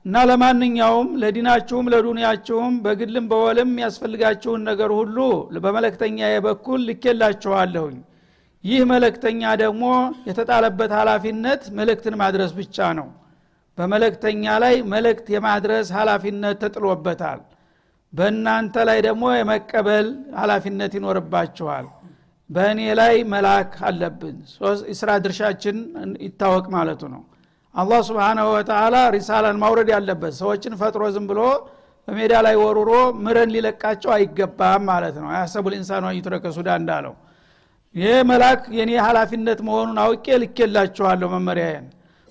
እና 0.06 0.22
ለማንኛውም 0.28 1.08
ለዲናችሁም 1.20 1.86
ለዱንያችሁም 1.92 2.72
በግልም 2.84 3.26
በወልም 3.30 3.70
ያስፈልጋችሁን 3.82 4.62
ነገር 4.68 4.90
ሁሉ 4.98 5.16
በመለክተኛ 5.64 6.18
በኩል 6.46 6.80
ልኬላችኋለሁኝ። 6.88 7.96
ይህ 8.64 8.82
መለክተኛ 8.90 9.42
ደግሞ 9.62 9.84
የተጣለበት 10.28 10.92
ሀላፊነት 10.98 11.62
መልእክትን 11.78 12.14
ማድረስ 12.22 12.52
ብቻ 12.58 12.86
ነው። 12.98 13.08
በመለክተኛ 13.78 14.44
ላይ 14.64 14.74
መልእክት 14.92 15.26
የማድረስ 15.34 15.86
ሀላፊነት 15.96 16.58
ተጥሎበታል። 16.62 17.40
በእናንተ 18.12 18.76
ላይ 18.88 18.98
ደግሞ 19.06 19.24
የመቀበል 19.34 20.08
ሀላፊነት 20.40 20.92
ይኖርባችኋል። 20.98 21.86
በእኔ 22.50 22.80
ላይ 23.00 23.14
መላክ 23.32 23.72
አለብን። 23.88 24.36
ስራ 24.98 25.10
ድርሻችን 25.24 25.76
ይታወቅ 26.26 26.66
ማለቱ 26.76 27.02
ነው 27.14 27.22
አላህ 27.74 28.00
ስብንሁ 28.08 28.46
ወተላ 28.54 28.96
ሪሳላን 29.14 29.56
ማውረድ 29.62 29.88
ያለበት 29.94 30.34
ሰዎችን 30.40 30.74
ፈጥሮ 30.80 31.04
ዝም 31.14 31.24
ብሎ 31.30 31.40
በሜዳ 32.08 32.32
ላይ 32.46 32.54
ወሩሮ 32.62 32.90
ምረን 33.24 33.50
ሊለቃቸው 33.54 34.10
አይገባም 34.16 34.82
ማለት 34.90 35.16
ነው። 35.22 35.28
አያሰቡ 35.32 35.64
ልኢንሳኑ 35.72 36.04
ዩትረከ 36.18 36.44
ሱዳ 36.56 36.68
እንዳለው። 36.80 37.14
ይህ 37.94 38.16
መላክ 38.30 38.62
የኔ 38.76 38.92
ሀላፊነት 39.06 39.58
መሆኑን 39.66 39.98
አውቄ 40.04 40.26
ልኬላችኋለሁ 40.42 41.28
መመሪያዬን። 41.34 41.86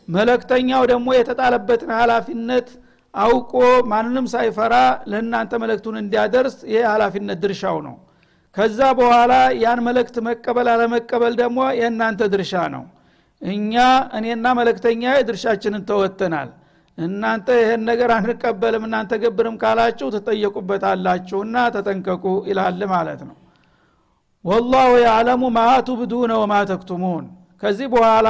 መለክተኛው 0.08 0.82
ደግሞ 0.92 1.08
የተጣለበትን 1.18 1.92
ሀላፊነት 2.00 2.70
አውቆ 3.14 3.54
ማንንም 3.92 4.26
ሳይፈራ 4.34 4.76
ለእናንተ 5.12 5.54
መለክቱን 5.64 5.96
እንዲያደርስ 6.02 6.58
ይሄ 6.72 6.82
ሀላፊነት 6.92 7.38
ድርሻው 7.44 7.78
ነው። 7.88 7.96
ከዛ 8.56 8.80
በኋላ 9.00 9.34
ያን 9.64 9.80
መለክት 9.88 10.16
መቀበል 10.28 10.68
አለመቀበል 10.74 11.34
ደግሞ 11.42 11.60
የእናንተ 11.80 12.22
ድርሻ 12.34 12.54
ነው 12.76 12.84
እኛ 13.44 13.74
እኔና 14.18 14.46
መለክተኛ 14.60 15.04
ድርሻችንን 15.28 15.84
ተወጥናል 15.90 16.50
እናንተ 16.98 17.48
ይህን 17.60 17.82
ነገር 17.90 18.10
አንቀበልም 18.16 18.84
እናንተ 18.88 19.14
ገብርም 19.24 19.56
ካላችሁ 19.62 20.08
ትጠየቁበታላችሁና 20.16 21.56
ተጠንቀቁ 21.76 22.26
ይላል 22.50 22.82
ማለት 22.94 23.22
ነው። 23.30 23.36
ወላሁ 24.46 24.90
ያዕለሙ 25.06 25.44
ማ 25.56 25.62
ቱብዱነ 25.88 26.32
ወማ 26.42 26.54
ተክቱሙን። 26.72 27.26
ከዚህ 27.64 27.88
በኋላ 27.94 28.30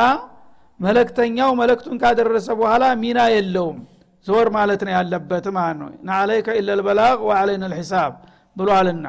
መለክተኛው 0.79 1.51
መለክቱን 1.59 1.97
ካደረሰ 2.01 2.47
በኋላ 2.59 2.83
ሚና 3.01 3.19
የለውም። 3.35 3.77
ዞር 4.25 4.47
ማለት 4.55 4.81
ነው 4.87 4.93
ያለበት 4.97 5.45
ማለት 5.57 5.77
ነው። 5.81 5.89
ናአለይከ 6.07 6.47
ኢለልበላቅ 6.59 7.17
ወአለይን 7.29 7.63
ልሒሳብ 7.65 8.11
ብሏልና። 8.57 9.07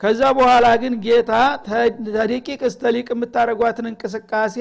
ከዛ 0.00 0.20
በኋላ 0.38 0.66
ግን 0.82 0.94
ጌታ 1.04 1.32
ተደቂቅ 2.16 2.60
እስተሊቅ 2.68 3.06
የምታደርጓትን 3.12 3.86
እንቅስቃሴ 3.90 4.56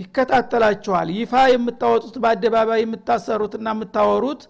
ይከታተላችኋል። 0.00 1.08
ይፋ 1.16 1.32
የምታወጡት 1.52 2.16
በአደባባይ 2.22 2.80
የምታሰሩትና 2.84 3.66
የምታወሩት 3.74 4.42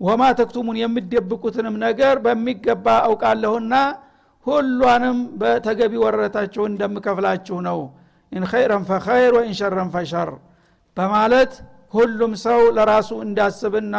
وما 0.00 0.22
تكتمون 0.38 0.76
የምትደብቁትንም 0.80 1.76
ነገር 1.84 2.16
በሚገባ 2.24 2.86
አውቃለሁና 3.06 3.74
ሁሏንም 4.46 5.18
በተገቢ 5.40 5.92
ወረታችሁ 6.04 6.62
እንደምከፍላችሁ 6.70 7.56
ነው። 7.68 7.78
إن 8.32 8.44
خيرا 8.50 8.84
فخير 8.90 9.32
وإن 9.36 9.54
فشر 9.94 10.30
በማለት 10.96 11.52
ሁሉም 11.94 12.32
ሰው 12.44 12.60
ለራሱ 12.76 13.10
እንዲያስብና 13.26 13.96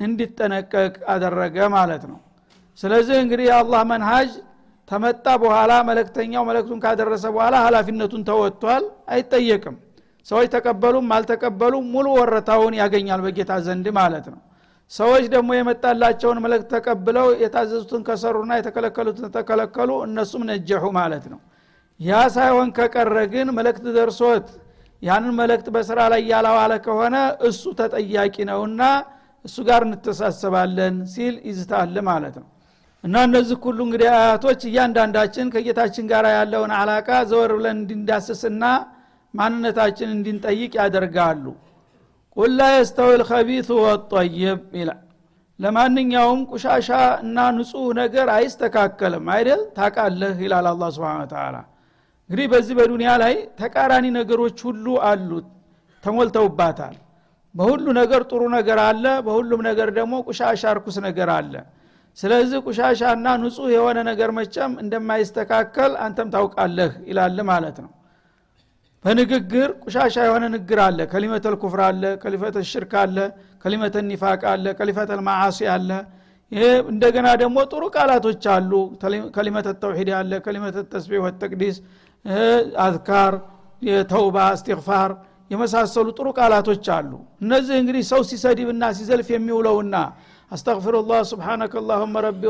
እንዲጠነቀቅ 0.00 0.94
አደረገ 1.12 1.56
ማለት 1.74 2.02
ነው። 2.10 2.18
ስለዚህ 2.78 3.16
እንግዲህ 3.22 3.46
የአላህ 3.48 3.82
መንሃጅ 3.90 4.30
ተመጣ 4.88 5.26
በኋላ 5.42 5.72
መለክተኛው 5.88 6.42
መለክቱን 6.48 6.78
ካደረሰ 6.84 7.24
በኋላ 7.34 7.56
ሀላፊነቱን 7.64 8.22
ተወጥቷል 8.28 8.84
አይጠየቅም 9.08 9.76
ሰዎች 10.26 10.48
ተቀበሉም 10.54 11.06
አልተቀበሉም 11.16 11.84
ሙሉ 11.94 12.06
ወረታውን 12.18 12.74
ያገኛል 12.80 13.20
በጌታ 13.26 13.52
ዘንድ 13.66 13.86
ማለት 13.98 14.26
ነው። 14.32 14.40
ሰዎች 14.92 15.24
ደግሞ 15.34 15.50
የመጣላቸውን 15.56 16.38
መልእክት 16.44 16.68
ተቀብለው 16.74 17.26
የታዘዙትን 17.42 18.02
ከሰሩና 18.06 18.52
የተከለከሉትን 18.58 19.32
ተከለከሉ 19.36 19.90
እነሱም 20.06 20.42
ነጀሑ 20.50 20.84
ማለት 20.98 21.24
ነው። 21.32 21.40
ያ 22.00 22.20
ሳይሆን 22.36 22.68
ከቀረ 22.76 23.16
ግን 23.32 23.48
መልእክት 23.58 23.86
ደርሶት 23.96 24.48
ያንን 25.02 25.32
መልእክት 25.40 25.66
በስራ 25.74 25.98
ላይ 26.12 26.22
ያላዋለ 26.30 26.72
ከሆነ 26.86 27.16
እሱ 27.48 27.62
ተጠያቂ 27.80 28.36
ነውና 28.50 28.82
እሱ 29.44 29.56
ጋር 29.68 29.82
እንተሳሰባለን 29.88 30.94
ሲል 31.12 31.34
ይዝታል 31.48 31.96
ማለት 32.08 32.36
ነው። 32.40 32.48
እና 33.04 33.16
እነዚህ 33.28 33.58
ሁሉ 33.66 33.78
እንግዲህ 33.86 34.08
አያቶች 34.14 34.60
እያንዳንዳችን 34.68 35.50
ከጌታችን 35.54 36.06
ጋር 36.12 36.24
ያለውን 36.36 36.72
አላቃ 36.78 37.08
ዘወር 37.30 37.52
ብለን 37.58 37.76
እንድንዳስስና 37.78 38.64
ማንነታችን 39.34 40.08
እንድንጠይቅ 40.14 40.72
ያደርጋሉ። 40.80 41.44
ቁል 42.36 42.52
ላ 42.58 42.68
የስተዊ 42.74 43.10
ልከቢቱ 43.20 43.68
ወጠይብ 43.84 44.60
ይላል። 44.80 45.00
ለማንኛውም 45.58 46.40
ቁሻሻ 46.50 46.88
እና 47.22 47.36
ንጹህ 47.56 47.86
ነገር 48.00 48.26
አይስተካከልም 48.34 49.26
አይደል? 49.34 49.62
ታቃለህ 49.78 50.36
ይላል 50.44 50.66
አላ 50.72 50.82
ስብን 50.96 51.24
ተላ 51.32 51.56
እንግዲህ 52.30 52.46
በዚህ 52.52 52.74
በዱንያ 52.78 53.10
ላይ 53.22 53.34
ተቃራኒ 53.60 54.06
ነገሮች 54.16 54.58
ሁሉ 54.66 54.86
አሉት 55.08 55.46
ተሞልተውባታል። 56.04 56.96
በሁሉ 57.54 57.86
ነገር 58.00 58.22
ጥሩ 58.30 58.42
ነገር 58.54 58.78
አለ 58.84 59.04
በሁሉም 59.26 59.60
ነገር 59.68 59.88
ደግሞ 59.98 60.14
ቁሻሻ 60.26 60.62
እርኩስ 60.74 60.96
ነገር 61.06 61.28
አለ። 61.36 61.54
ስለዚህ 62.18 62.58
ቁሻሻና 62.66 63.26
ንጹህ 63.42 63.68
የሆነ 63.74 63.98
ነገር 64.10 64.30
መቸም 64.38 64.72
እንደማይስተካከል 64.82 65.92
አንተም 66.04 66.28
ታውቃለህ 66.34 66.92
ይላል 67.10 67.38
ማለት 67.50 67.76
ነው 67.84 67.90
በንግግር 69.04 69.70
ቁሻሻ 69.82 70.14
የሆነ 70.26 70.44
ንግግር 70.54 70.78
አለ። 70.86 70.98
ከሊመተ 71.12 71.44
ልኩፍር 71.54 71.80
አለ 71.86 72.02
ከሊፈተ 72.22 72.56
ሽርክ 72.70 72.92
አለ 73.02 73.16
ከሊመተ 73.62 73.96
ኒፋቅ 74.08 74.40
አለ 74.52 74.66
ከሊፈተ 74.78 75.10
ልማዓሲ 75.20 75.58
አለ። 75.74 75.90
ይሄ 76.52 76.62
እንደገና 76.92 77.28
ደግሞ 77.42 77.56
ጥሩ 77.70 77.82
ቃላቶች 77.96 78.44
አሉ። 78.54 78.72
ከሊመተ 79.36 79.68
ተውሒድ 79.82 80.10
አለ 80.20 80.32
ከሊመተ 80.46 80.76
ተስቢሕ 80.92 81.22
ወተቅዲስ 81.26 81.76
አዝካር 82.84 83.34
የተውባ 83.82 84.36
እስትግፋር 84.56 85.10
የመሳሰሉ 85.50 86.06
ጥሩ 86.16 86.28
ቃላቶች 86.38 86.86
አሉ። 86.96 87.10
እነዚህ 87.44 87.76
እንግዲህ 87.82 88.02
ሰው 88.10 88.20
ሲሰድብና 88.30 88.84
ሲዘልፍ 88.98 89.28
የሚውለውና 89.34 89.94
አስተግፊሩላህ 90.50 91.20
ስብሓነከ 91.30 91.74
አላሁመ 91.82 92.14
ረቢ 92.26 92.42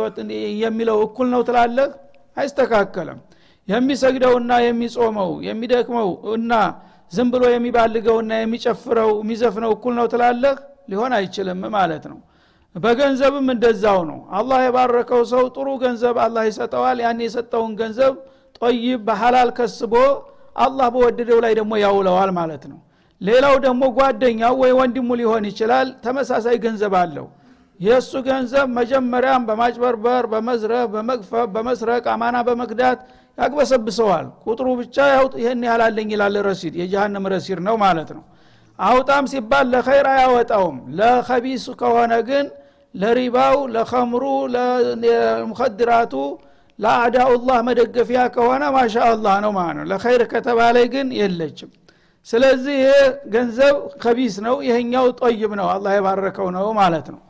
የሚለው 0.63 0.99
እኩል 1.07 1.29
ነው 1.35 1.41
ትላለህ? 1.49 1.89
አይስተካከልም 2.37 3.19
የሚሰግደውና 3.69 4.53
የሚጾመው 4.65 5.31
የሚደክመው 5.49 6.09
እና 6.35 6.53
ዝም 7.13 7.29
ብሎ 7.33 7.43
የሚባልገውና 7.53 8.33
የሚጨፍረው 8.39 9.11
የሚዘፍነው 9.21 9.71
እኩል 9.77 9.95
ነው 9.99 10.07
ትላለህ? 10.13 10.55
ሊሆን 10.91 11.13
አይችልም 11.19 11.61
ማለት 11.75 12.05
ነው። 12.11 12.19
በገንዘብም 12.75 13.47
እንደዛው 13.55 14.01
ነው። 14.11 14.19
አላህ 14.39 14.59
የባረከው 14.65 15.23
ሰው 15.33 15.45
ጥሩ 15.55 15.69
ገንዘብ 15.83 16.17
አላህ 16.25 16.43
ይሰጠዋል። 16.51 16.99
ያን 17.05 17.21
የሰጠውን 17.25 17.73
ገንዘብ 17.81 18.15
ጦይብ 18.59 19.01
በሐላል 19.09 19.51
ከስቦ 19.59 19.95
አላህ 20.57 20.87
በወደደው 20.95 21.39
ላይ 21.45 21.53
ደግሞ 21.59 21.73
ያውለዋል 21.83 22.31
ማለት 22.39 22.65
ነው። 22.73 22.79
ሌላው 23.21 23.55
ደግሞ 23.65 23.83
ጓደኛው 23.97 24.55
ወይ 24.63 24.73
ወንድሙ 24.79 25.09
ሊሆን 25.21 25.45
ይችላል 25.51 25.89
ተመሳሳይ 26.05 26.57
ገንዘብ 26.65 26.95
አለው። 27.01 27.27
የእሱ 27.81 28.13
ገንዘብ 28.29 28.67
መጀመሪያም 28.79 29.43
በማጭበርበር 29.49 30.25
በመዝረፍ 30.33 30.87
በመግፈፍ 30.95 31.49
በመስረቅ 31.55 32.05
አማና 32.15 32.37
በመክዳት 32.49 33.01
ያግበሰብሰዋል። 33.39 34.27
ቁጥሩ 34.45 34.67
ብቻ 34.81 34.97
ይህን 35.41 35.61
ያህላለኝ 35.69 36.09
ይላል 36.15 36.37
ረሲድ። 36.47 36.75
የጀሃነም 36.81 37.27
ረሲድ 37.35 37.61
ነው 37.67 37.77
ማለት 37.85 38.11
ነው። 38.17 38.25
አውጣም 38.79 39.25
ሲባል 39.31 39.67
ለኸይር 39.73 40.07
አያወጣውም። 40.13 40.77
ለከቢስ 40.99 41.65
ከሆነ 41.81 42.13
ግን 42.29 42.47
ለሪባው 42.95 43.57
ለኸምሩ 43.75 44.25
ለሙከድራቱ 45.03 46.15
ለአዳኡላህ 46.79 47.59
መደገፊያ 47.69 48.21
ከሆነ 48.35 48.65
ማሻ 48.75 48.95
አላህ 49.09 49.37
ነው 49.45 49.53
ማለት 49.57 49.77
ነው። 49.79 49.87
ለኸይር 49.93 50.23
ከተባለ 50.33 50.77
ግን 50.93 51.09
የለችም። 51.19 51.71
ስለዚህ 52.27 52.81
ገንዘብ 53.35 53.75
ከቢስ 54.03 54.37
ነው። 54.47 54.57
ይሄኛው 54.69 55.07
ጠይብ 55.21 55.53
ነው። 55.61 55.67
አላህ 55.75 55.93
የባረከው 55.97 56.49
ነው 56.57 56.67
ማለት 56.79 57.07
ነው 57.15 57.21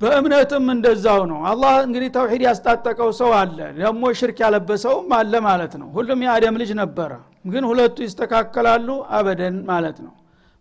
በእምነትም 0.00 0.66
እንደዛው 0.74 1.20
ነው። 1.30 1.38
አላህ 1.50 1.74
እንግዲህ 1.86 2.10
ተውሂድ 2.16 2.42
ያስታጠቀው 2.46 3.10
ሰው 3.18 3.30
አለ 3.38 3.58
ደግሞ 3.78 4.02
ሽርክ 4.18 4.38
ያለበሰውም 4.44 5.08
አለ 5.16 5.32
ማለት 5.46 5.72
ነው። 5.80 5.88
ሁሉም 5.96 6.20
የአደም 6.26 6.58
ልጅ 6.62 6.70
ነበረ 6.80 7.10
ግን 7.50 7.64
ሁለቱ 7.70 7.96
ይስተካከላሉ 8.06 8.88
አበደን 9.16 9.56
ማለት 9.70 9.98
ነው። 10.06 10.12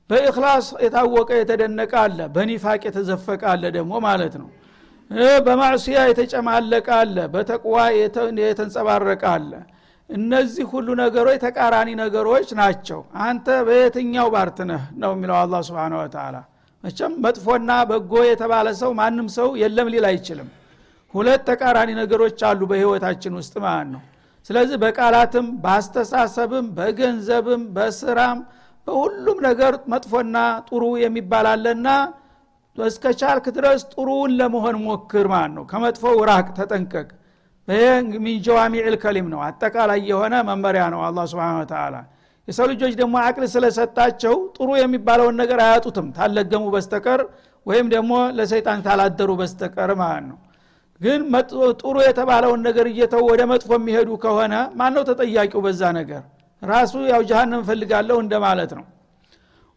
በእክላስ 0.10 0.66
የታወቀ 0.84 1.30
የተደነቀ 1.40 1.94
አለ 2.04 2.20
በኒፋቅ 2.36 2.82
የተዘፈቀ 2.88 3.44
አለ 3.54 3.64
ደግሞ 3.78 3.94
ማለት 4.08 4.36
ነው። 4.42 4.50
በማዕስያ 5.46 5.98
የተጨማለቀ 6.08 6.88
አለ 7.02 7.18
በተቅዋ 7.34 7.76
የተንጸባረቀ 8.42 9.24
አለ። 9.36 9.52
እነዚህ 10.10 10.66
ሁሉ 10.74 10.88
ነገሮች 11.02 11.38
ተቃራኒ 11.44 11.90
ነገሮች 12.02 12.50
ናቸው። 12.60 13.00
አንተ 13.24 13.48
በየትኛው 13.68 14.28
ባርትነህ 14.36 14.84
ነው 15.02 15.12
የሚለው 15.16 15.38
አላ 15.40 15.60
ስብን 15.68 15.96
ወተላ 16.00 16.36
መቸም 16.88 17.14
መጥፎና 17.24 17.72
በጎ 17.90 18.14
የተባለ 18.28 18.68
ሰው 18.82 18.92
ማንም 19.00 19.28
ሰው 19.36 19.48
የለም 19.62 19.88
ሊል 19.94 20.06
አይችልም። 20.10 20.50
ሁለት 21.14 21.42
ተቃራኒ 21.50 21.90
ነገሮች 22.00 22.40
አሉ 22.50 22.62
በህይወታችን 22.72 23.34
ውስጥ 23.40 23.54
ማለት 23.64 23.90
ነው። 23.94 24.02
ስለዚህ 24.50 24.78
በቃላትም 24.84 25.48
በአስተሳሰብም 25.64 26.66
በገንዘብም 26.78 27.64
በስራም 27.76 28.38
በሁሉም 28.88 29.38
ነገር 29.48 29.74
መጥፎና 29.94 30.36
ጥሩ 30.68 30.84
የሚባል 31.04 31.48
አለና 31.54 31.88
እስከ 32.78 33.06
ቻልክ 33.20 33.46
ድረስ 33.58 33.82
ጥሩውን 33.94 34.32
ለመሆን 34.40 34.76
ሞክር 34.86 35.26
ማለት 35.34 35.54
ነው። 35.58 35.64
ከመጥፎው 35.72 36.18
ራቅ 36.30 36.48
ተጠንቀቅ። 36.60 37.08
ይሄ 37.68 37.82
ሚን 38.26 38.38
ጀዋሚዕ 38.46 38.86
ነው። 39.28 39.40
አጠቃላይ 39.48 40.00
የሆነ 40.12 40.36
መመሪያ 40.50 40.84
ነው 40.94 41.02
አላ 41.08 41.26
ስብን 41.32 41.66
ተላ 41.72 41.96
የሰው 42.48 42.66
ልጆች 42.72 42.94
ደግሞ 43.00 43.16
አቅል 43.24 43.46
ስለሰጣቸው 43.54 44.36
ጥሩ 44.56 44.70
የሚባለውን 44.80 45.36
ነገር 45.42 45.60
አያጡትም። 45.66 46.08
ታለገሙ 46.18 46.66
በስተቀር 46.76 47.22
ወይም 47.66 47.88
ደግሞ 47.94 48.12
ለሰይጣን 48.38 48.80
ታላደሩ 48.86 49.32
በስተቀር 49.40 49.92
ማለት 50.02 50.26
ነው። 50.30 50.38
ግን 51.02 51.22
ጥሩ 51.82 51.96
የተባለውን 52.08 52.62
ነገር 52.68 52.86
እየተው 52.92 53.24
ወደ 53.32 53.42
መጥፎ 53.52 53.72
የሚሄዱ 53.80 54.10
ከሆነ 54.24 54.54
ማነው 54.80 55.04
ተጠያቂው 55.10 55.62
በዛ 55.66 55.82
ነገር? 56.00 56.22
ራሱ 56.62 56.94
ያው 57.12 57.22
ጀሃነም 57.30 57.62
ፈልጋለሁ 57.68 58.18
እንደማለት 58.24 58.72
ነው። 58.78 58.86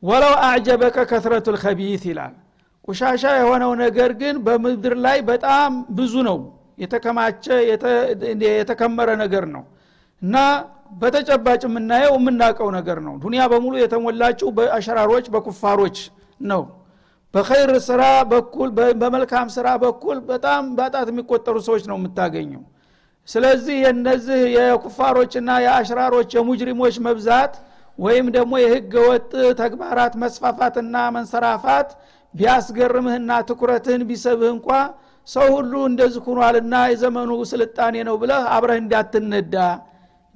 ወለው 0.03 0.35
አዕጀበከ 0.47 0.99
ከትረቱ 1.11 1.47
ልከቢት 1.57 2.05
ይላል። 2.11 2.35
ቁሻሻ 2.89 3.23
የሆነው 3.39 3.73
ነገር 3.83 4.11
ግን 4.21 4.37
በምድር 4.47 4.95
ላይ 5.07 5.19
በጣም 5.29 5.73
ብዙ 5.99 6.15
ነው። 6.29 6.39
የተከማቸ 6.79 7.45
የተከመረ 8.53 9.09
ነገር 9.23 9.45
ነው። 9.55 9.65
እና 10.23 10.37
በተጨባጭ 10.91 11.63
የምናየው 11.67 12.15
የምናውቀው 12.19 12.69
ነገር 12.77 12.99
ነው። 13.07 13.15
ዱኒያ 13.23 13.43
በሙሉ 13.53 13.75
የተሞላችው 13.81 14.49
በአሸራሮች 14.57 15.27
በኩፋሮች 15.35 15.99
ነው። 16.45 16.63
በኸይር 17.35 17.71
ስራ 17.87 18.03
በኩል 18.31 18.69
በመልካም 19.01 19.49
ስራ 19.57 19.67
በኩል 19.83 20.19
በጣም 20.31 20.63
በጣት 20.79 21.09
የሚቆጠሩ 21.13 21.57
ሰዎች 21.67 21.83
ነው 21.91 21.97
የምታገኘው። 21.99 22.63
ስለዚህ 23.29 23.77
የነዚህ 23.85 24.41
የኩፋሮችና 24.57 25.51
የአሽራሮች 25.65 26.31
የሙጅሪሞች 26.37 26.97
መብዛት 27.07 27.53
ወይም 27.99 28.27
ደግሞ 28.37 28.53
የህገ 28.63 28.95
ወጥ 29.09 29.31
ተግባራት 29.61 30.15
መስፋፋትና 30.23 30.97
መንሰራፋት 31.17 31.89
ቢያስገርምህና 32.35 33.31
ትኩረትህን 33.49 34.03
ቢሰብህ 34.11 34.51
እንኳ 34.55 34.69
ሰው 35.29 35.47
ሁሉ 35.57 35.73
እንደዚህ 35.89 36.23
ሁኗልና 36.29 36.75
የዘመኑ 36.93 37.31
ስልጣኔ 37.51 37.97
ነው 38.09 38.17
ብለህ 38.23 38.43
አብረህ 38.55 38.79
እንዳትነዳ 38.83 39.55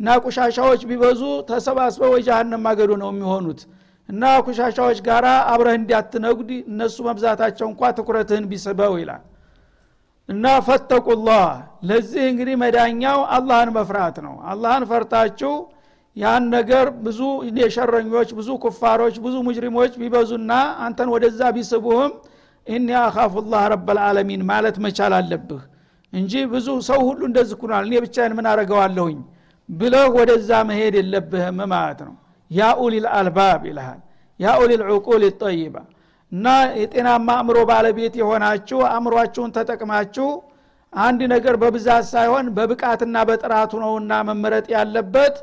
እና 0.01 0.17
ቁሻሻዎች 0.25 0.81
ቢበዙ 0.89 1.21
ተሰባስበው 1.49 2.13
የጃሃንም 2.17 2.63
ማገዶ 2.67 2.93
ነው 3.03 3.11
የሚሆኑት። 3.13 3.61
እና 4.09 4.23
ኩሻሻዎች 4.47 4.99
ጋር 5.07 5.25
አብረህ 5.53 5.77
እንዲያትነጉድ 5.79 6.51
እነሱ 6.65 6.97
መብዛታቸው 7.07 7.67
እንኳ 7.71 7.91
ትኩረትህን 7.99 8.47
ቢስበው 8.51 8.95
ይላል። 9.01 9.23
እና 10.29 10.45
ፈተቁላህ 10.67 11.47
ለዚህ 11.89 12.23
እንግዲህ 12.31 12.55
መዳኛው 12.63 13.19
አላህን 13.37 13.71
መፍራት 13.77 14.17
ነው። 14.27 14.35
አላህን 14.53 14.85
ፈርታችሁ 14.91 15.53
ያን 16.17 16.45
ነገር 16.55 16.87
ብዙ 17.07 17.21
የሸረኞች 17.61 18.29
ብዙ 18.39 18.49
ኩፋሮች 18.65 19.15
ብዙ 19.25 19.35
ሙጅሪሞች 19.47 19.93
ቢበዙና 20.03 20.53
አንተን 20.85 21.09
ወደዛ 21.15 21.41
ቢስቡህም 21.57 22.13
እኒ 22.67 22.89
አኻፉላህ 23.01 23.63
ረበልዓለሚን 23.73 24.43
ማለት 24.51 24.77
መቻል 24.85 25.15
አለብህ 25.19 25.63
እንጂ 26.13 26.33
ብዙ 26.53 26.69
ሰው 26.89 27.01
ሁሉ 27.09 27.21
እንደዚህ 27.31 27.57
ኩናል 27.63 27.85
እኔ 27.89 27.95
ብቻዬን 28.05 28.35
ምን 28.39 28.47
አረገዋለሁኝ 28.51 29.19
ብለህ 29.69 30.07
ወደዛ 30.17 30.51
መሄድ 30.69 30.95
የለብህም 30.99 31.59
ማለት 31.73 32.01
ነው። 32.07 32.15
ያ 32.51 32.71
ኡሊል 32.81 33.07
አልባብ 33.19 33.63
ይልሃል። 33.69 34.01
ያ 34.41 34.55
ኡሊል 34.61 34.83
ዑቁል 34.91 35.23
ጠይባ 35.43 35.77
እና 36.33 36.47
የጤናማ 36.81 37.29
አእምሮ 37.39 37.59
ባለቤት 37.71 38.15
የሆናችሁ 38.21 38.79
አእምሯችሁን 38.89 39.51
ተጠቅማችሁ 39.57 40.29
አንድ 40.93 41.21
ነገር 41.33 41.55
በብዛት 41.63 42.05
ሳይሆን 42.13 42.47
በብቃትና 42.57 43.17
በጥራቱ 43.29 43.73
ነውና 43.85 44.13
መመረጥ 44.29 44.67
ያለበት። 44.75 45.37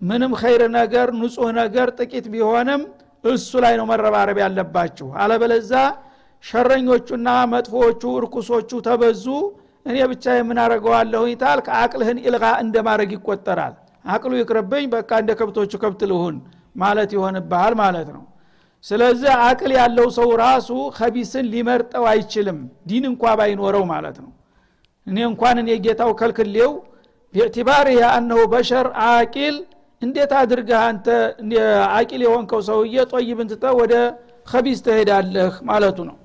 ምንም 0.00 0.32
ኸይር 0.40 0.62
ነገር 0.76 1.08
ንጹህ 1.18 1.50
ነገር 1.60 1.88
ጥቂት 1.98 2.26
ቢሆንም 2.32 2.82
እሱ 3.24 3.50
ላይ 3.64 3.74
ነው 3.78 3.86
መረባረብ 3.90 4.38
ያለባችሁ። 4.42 5.06
አለበለዛ 5.22 5.72
ሸረኞቹና 6.44 7.28
መጥፎዎቹ 7.52 8.02
እርኩሶቹ 8.18 8.70
ተበዙ 8.86 9.24
እኔ 9.86 9.96
ብቻ 10.12 10.24
የምናረገዋለሁ 10.36 11.22
ይታል 11.30 11.58
ከአቅልህን 11.66 12.18
ኢልጋ 12.24 12.44
እንደማድረግ 12.62 13.10
ይቆጠራል። 13.16 13.74
አቅሉ 14.04 14.32
ይቅርብኝ 14.40 14.84
በቃ 14.92 15.10
እንደ 15.22 15.30
ከብቶቹ 15.38 15.72
ከብት 15.82 16.02
ልሁን 16.10 16.36
ማለት 16.76 17.10
ይሆንብሃል 17.16 17.74
ማለት 17.82 18.08
ነው። 18.16 18.24
ስለዚህ 18.84 19.30
አቅል 19.44 19.72
ያለው 19.78 20.08
ሰው 20.16 20.28
ራሱ 20.42 20.68
ከቢስን 20.96 21.46
ሊመርጠው 21.52 22.04
አይችልም 22.10 22.58
ዲን 22.88 23.04
እንኳ 23.10 23.32
ባይኖረው 23.38 23.84
ማለት 23.92 24.18
ነው። 24.24 24.30
እኔ 25.06 25.18
እንኳን 25.30 25.56
እኔ 25.62 25.70
ጌታው 25.84 26.12
ከልክሌው 26.20 26.72
ቢዕትባር 27.34 27.86
አነሁ 28.10 28.40
በሸር 28.52 28.86
አቂል 29.08 29.56
እንዴት 30.02 30.32
አድርገህ 30.40 30.80
አንተ 30.88 31.06
አቂል 31.96 32.20
የሆንከው 32.26 32.60
ሰውዬ 32.68 32.96
ጦይብን 33.12 33.48
ትተ 33.52 33.66
ወደ 33.78 33.94
ከቢስ 34.46 34.80
ትሄዳለህ 34.86 35.54
ማለቱ 35.68 35.98
ነው 36.08 36.16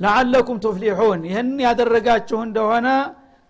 ለዓለኩም 0.00 0.58
ቱፍሊሑን 0.64 1.20
ይህን 1.28 1.50
ያደረጋችሁ 1.64 2.38
እንደሆነ 2.46 2.88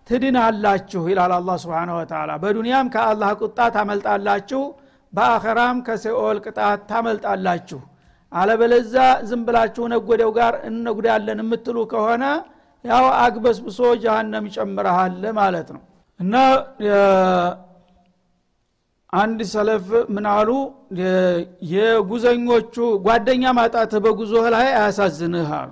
ትድናላችሁ 0.07 1.01
ይላል 1.11 1.31
አላ 1.37 1.51
ስብን 1.63 1.89
ወተላ 1.95 2.31
በዱንያም 2.43 2.87
ከአላህ 2.93 3.31
ቁጣ 3.41 3.59
ታመልጣላችሁ 3.75 4.61
በአኸራም 5.13 5.77
ከሲኦል 5.87 6.37
ቅጣት 6.45 6.81
ታመልጣላችሁ። 6.89 7.79
አለበለዛ 8.31 8.95
ዝም 9.27 9.41
ብላችሁ 9.47 9.83
ነጎደው 9.93 10.31
ጋር 10.37 10.53
እነጉዳለን 10.69 11.39
የምትሉ 11.43 11.77
ከሆነ 11.91 12.23
ያው 12.85 13.05
አግበስብሶ 13.21 13.79
ጀሃነም 14.03 14.47
ይጨምረሃል 14.49 15.15
ማለት 15.39 15.69
ነው። 15.75 15.83
እና 16.19 16.35
አንድ 19.13 19.39
ሰለፍ 19.51 19.85
ምን 20.15 20.25
አሉ? 20.31 20.49
የጉዘኞቹ 21.73 22.75
ጓደኛ 23.05 23.43
ማጣትህ 23.57 24.01
በጉዞህ 24.05 24.45
ላይ 24.55 24.67
አያሳዝንህ 24.73 25.51
አሉ 25.59 25.69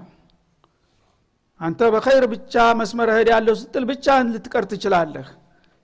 አንተ 1.61 1.81
በኸይር 1.93 2.25
ብቻ 2.31 2.53
መስመር 2.79 3.09
ሄድ 3.15 3.29
ያለው 3.33 3.55
ስትል 3.59 3.83
ብቻህን 3.89 4.27
ልትቀር 4.33 4.65
ትችላለህ። 4.71 5.27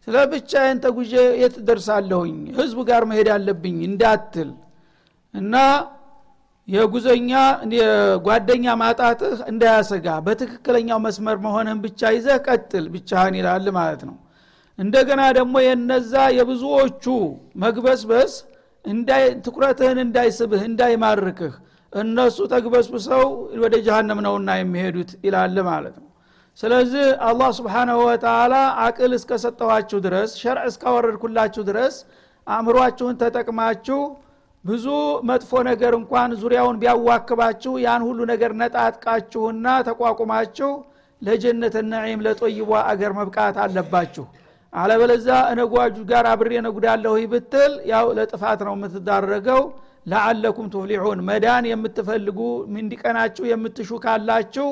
ስለ 0.07 0.15
ብቻዬን 0.31 0.77
ተጉዤ 0.83 1.13
የት 1.41 1.55
ደርሳለሁኝ? 1.67 2.35
ህዝቡ 2.59 2.79
ጋር 2.89 3.03
መሄድ 3.09 3.27
አለብኝ 3.35 3.77
እንዳትል። 3.89 4.49
እና 5.33 5.55
የጉዘኛ 6.67 7.31
ጓደኛ 8.25 8.65
ማጣትህ 8.81 9.39
እንዳያሰጋ 9.51 10.07
በትክክለኛው 10.25 10.99
መስመር 11.05 11.37
መሆንህን 11.45 11.79
ብቻ 11.85 12.11
ይዘህ 12.15 12.37
ቀጥል 12.47 12.85
ብቻህን 12.95 13.35
ይላል 13.39 13.65
ማለት 13.77 14.01
ነው። 14.09 14.17
እንደገና 14.79 15.21
ደግሞ 15.37 15.55
የነዛ 15.65 16.13
የብዙዎቹ 16.37 17.05
መግበስበስ 17.63 18.33
ትኩረትህን 19.45 19.99
እንዳይስብህ 20.05 20.61
እንዳይማርክህ 20.69 21.55
እነሱ 21.93 22.37
ተግበስብሰው 22.51 23.23
ወደ 23.63 23.75
ጀሃነም 23.85 24.19
ነውና 24.25 24.49
የሚሄዱት 24.59 25.11
ይላል 25.25 25.55
ማለት 25.69 25.95
ነው። 26.01 26.07
ስለዚህ 26.59 27.05
አላህ 27.27 27.49
ስብሓናሁ 27.57 27.99
ወተላ 28.07 28.53
አቅል 28.85 29.11
እስከሰጠኋችሁ 29.17 29.99
ድረስ 30.05 30.31
ሸርዕ 30.41 30.63
እስካወረድኩላችሁ 30.71 31.63
ድረስ 31.69 31.95
አእምሯችሁን 32.47 33.15
ተጠቅማችሁ 33.21 33.99
ብዙ 34.65 34.85
መጥፎ 35.29 35.51
ነገር 35.69 35.93
እንኳን 35.99 36.31
ዙሪያውን 36.41 36.79
ቢያዋክባችሁ 36.81 37.73
ያን 37.85 38.01
ሁሉ 38.07 38.19
ነገር 38.31 38.51
ነጣጥቃችሁና 38.61 39.67
ተቋቁማችሁ 39.87 40.71
ለጀነት 41.21 41.75
ነዒም 41.91 42.21
ለጦይቧ 42.25 42.69
አገር 42.91 43.11
መብቃት 43.19 43.57
አለባችሁ። 43.63 44.25
አለበለዛ 44.73 45.29
እነጓጁ 45.53 45.95
ጋር 46.11 46.25
አብሬ 46.31 46.51
ነጉዳለሁ 46.67 47.15
ብትል 47.31 47.73
ያው 47.91 48.05
ለጥፋት 48.17 48.59
ነው 48.67 48.75
የምትዳረገው 48.77 49.61
ለአለኩም 50.05 50.67
ቱፍሊሑን 50.73 51.19
መዳን 51.27 51.65
የምትፈልጉ 51.69 52.39
እንዲቀናችሁ 52.75 53.43
የምትሹ 53.49 53.99
ካላችሁ 54.05 54.67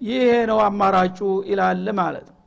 ይሄ 0.00 0.30
ነው 0.50 0.60
አማራጩ 0.66 1.18
ይላል 1.50 1.84
ማለት 2.00 2.26
ነው። 2.28 2.38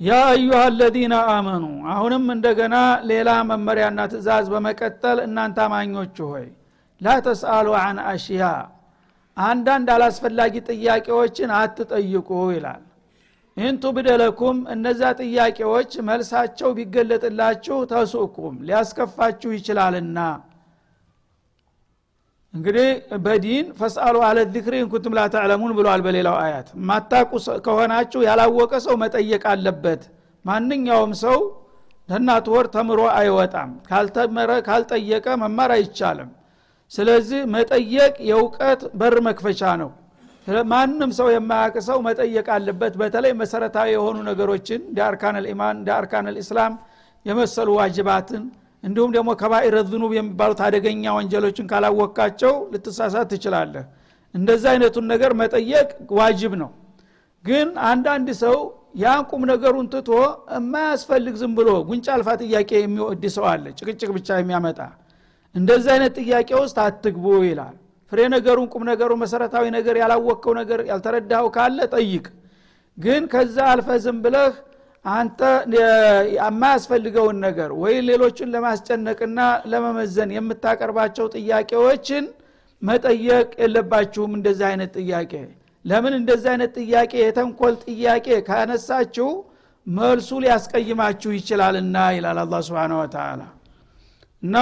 ያ 0.00 0.12
አዩሃ 0.28 0.60
አለዚነ 0.66 1.14
አመኑ 1.32 1.64
አሁንም 1.92 2.24
እንደገና 2.34 2.76
ሌላ 3.10 3.30
መመሪያና 3.50 4.00
ትእዛዝ 4.12 4.46
በመቀጠል 4.52 5.18
እናንተ 5.26 5.58
አማኞች 5.66 6.16
ሆይ 6.28 6.46
ላ 7.00 7.14
ተስአሉ 7.26 7.68
አን 7.80 7.98
አሽያ 8.12 8.44
አንዳንድ 9.36 9.88
አላስፈላጊ 9.94 10.54
ጥያቄዎችን 10.70 11.50
አትጠይቁ 11.58 12.28
ይላል 12.54 12.82
ኢንቱ 13.56 13.84
ብደለኩም 13.96 14.58
እነዛ 14.74 15.00
ጥያቄዎች 15.20 15.90
መልሳቸው 16.08 16.70
ቢገለጥላችሁ 16.76 17.76
ተሱኩም 17.90 18.54
ሊያስከፋችሁ 18.68 19.50
ይችላልና። 19.56 20.18
እንግዲህ 22.54 22.88
በዲን 23.24 23.66
ፈስአሉ 23.78 24.16
አለ 24.28 24.38
ዚክሪ 24.54 24.74
እንኩንቱም 24.82 25.14
ላተዕለሙን 25.18 25.72
ብሏል 25.78 26.00
በሌላው 26.06 26.36
አያት። 26.42 26.68
ማታቁ 26.88 27.30
ከሆናችሁ 27.66 28.20
ያላወቀ 28.26 28.72
ሰው 28.86 28.94
መጠየቅ 29.02 29.42
አለበት። 29.52 30.02
ማንኛውም 30.44 31.12
ሰው 31.22 31.38
ለእናት 32.08 32.46
ወር 32.52 32.66
ተምሮ 32.74 33.00
አይወጣም። 33.18 33.70
ካልተመረ 33.88 34.52
ካልጠየቀ 34.66 35.26
መማር 35.42 35.72
አይቻልም። 35.76 36.30
ስለዚህ 36.92 37.40
መጠየቅ 37.54 38.14
የእውቀት 38.28 38.80
በር 38.94 39.16
መክፈቻ 39.28 39.62
ነው 39.82 39.90
ማንም 40.66 41.10
ሰው 41.16 41.28
የማያውቅ 41.32 41.76
ሰው 41.86 41.98
መጠየቅ 42.06 42.46
አለበት። 42.54 42.94
በተለይ 43.00 43.32
መሰረታዊ 43.40 43.88
የሆኑ 43.94 44.16
ነገሮችን 44.28 44.80
እንደ 44.88 44.98
አርካን 45.08 45.36
ልኢማን 45.44 45.76
እንደ 45.78 45.90
አርካን 45.98 46.28
ልእስላም 46.36 46.72
የመሰሉ 47.26 47.68
ዋጅባትን 47.78 48.42
እንዲሁም 48.84 49.10
ደግሞ 49.16 49.30
ከባኢረ 49.40 49.76
ዝኑብ 49.90 50.12
የሚባሉት 50.16 50.60
አደገኛ 50.66 51.12
ወንጀሎችን 51.16 51.66
ካላወቃቸው 51.72 52.54
ልትሳሳት 52.72 53.28
ትችላለህ። 53.32 53.84
እንደዚህ 54.34 54.68
አይነቱን 54.72 55.06
ነገር 55.12 55.32
መጠየቅ 55.40 55.88
ዋጅብ 56.18 56.52
ነው። 56.62 56.70
ግን 57.44 57.68
አንዳንድ 57.90 58.28
ሰው 58.42 58.56
ያን 59.02 59.22
ቁም 59.30 59.42
ነገሩን 59.50 59.86
ትቶ 59.92 60.10
የማያስፈልግ 60.56 61.36
ዝም 61.40 61.52
ብሎ 61.58 61.68
ጉንጫ 61.88 62.06
አልፋ 62.16 62.28
ጥያቄ 62.42 62.70
የሚወድ 62.80 63.24
ሰው 63.36 63.46
አለ 63.52 63.64
ጭቅጭቅ 63.78 64.10
ብቻ 64.16 64.38
የሚያመጣ። 64.40 64.80
እንደዚህ 65.54 65.90
አይነት 65.94 66.12
ጥያቄ 66.20 66.50
ውስጥ 66.62 66.76
አትግቡ 66.84 67.24
ይላል 67.46 67.76
ፍሬ 68.12 68.20
ነገሩን 68.32 68.66
ቁም 68.72 68.82
ነገሩ 68.88 69.10
መሰረታዊ 69.20 69.66
ነገር 69.76 69.96
ያላወቅከው 70.00 70.52
ነገር 70.58 70.80
ያልተረዳኸው 70.88 71.48
ካለ 71.54 71.78
ጠይቅ። 71.92 72.24
ግን 72.98 73.22
ከዛ 73.32 73.56
አልፈ 73.72 73.88
ዝም 74.04 74.18
ብለህ 74.24 74.52
አንተ 75.04 75.40
የማያስፈልገውን 76.36 77.38
ነገር 77.46 77.70
ወይ 77.82 77.94
ሌሎችን 78.08 78.52
ለማስጨነቅና 78.54 79.38
ለመመዘን 79.72 80.30
የምታቀርባቸው 80.36 81.26
ጥያቄዎችን 81.36 82.24
መጠየቅ 82.82 83.48
የለባችሁም 83.62 84.32
እንደዚህ 84.38 84.66
አይነት 84.70 84.92
ጥያቄ። 85.00 85.32
ለምን 85.84 86.14
እንደዚህ 86.18 86.48
አይነት 86.52 86.72
ጥያቄ? 86.80 87.12
የተንኮል 87.22 87.74
ጥያቄ 87.86 88.26
ካነሳችሁ 88.48 89.28
መልሱ 89.86 90.30
ሊያስቀይማችሁ 90.44 91.30
ይችላልና 91.38 91.96
ይላል 92.16 92.38
አላ 92.42 92.60
ስብን 92.66 92.92
ወተላ 93.00 93.40
እና 94.42 94.56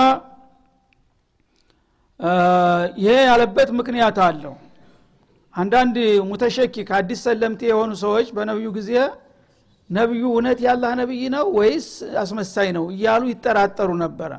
ይሄ 3.00 3.14
ያለበት 3.26 3.68
ምክንያት 3.78 4.18
አለው። 4.26 4.54
አንዳንድ 5.54 5.96
ሙተሸኪክ 6.30 6.88
አዲስ 6.98 7.20
ሰለምቴ 7.26 7.60
የሆኑ 7.70 7.92
ሰዎች 8.02 8.28
በነቢዩ 8.36 8.68
ጊዜ 8.76 8.90
ነቢዩ 9.90 10.24
እውነት 10.32 10.58
ያላህ 10.66 10.92
ነቢይ 11.00 11.22
ነው 11.34 11.46
ወይስ 11.58 11.86
አስመሳይ 12.22 12.68
ነው 12.76 12.84
እያሉ 12.92 13.22
ይጠራጠሩ 13.32 13.90
ነበረ። 14.02 14.32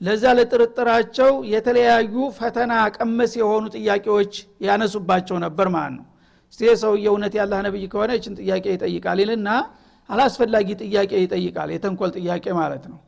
ለዛ 0.00 0.24
ለጥርጥራቸው 0.38 1.32
የተለያዩ 1.52 2.14
ፈተና 2.38 2.72
ቀመስ 2.96 3.32
የሆኑ 3.40 3.64
ጥያቄዎች 3.76 4.32
ያነሱባቸው 4.66 5.36
ነበር 5.44 5.68
ማለት 5.76 5.94
ነው። 5.98 6.06
እስቲ 6.52 6.62
ሰውየ 6.82 7.06
እውነት 7.12 7.34
ያላህ 7.40 7.60
ነቢይ 7.66 7.84
ከሆነ 7.92 8.10
ይችን 8.18 8.34
ጥያቄ 8.40 8.64
ይጠይቃል 8.74 9.20
ይልና 9.24 9.48
አላስፈላጊ 10.08 10.68
ጥያቄ 10.82 11.12
ይጠይቃል 11.24 11.68
የተንኮል 11.74 12.10
ጥያቄ 12.18 12.46
ማለት 12.60 12.84
ነው 12.90 12.98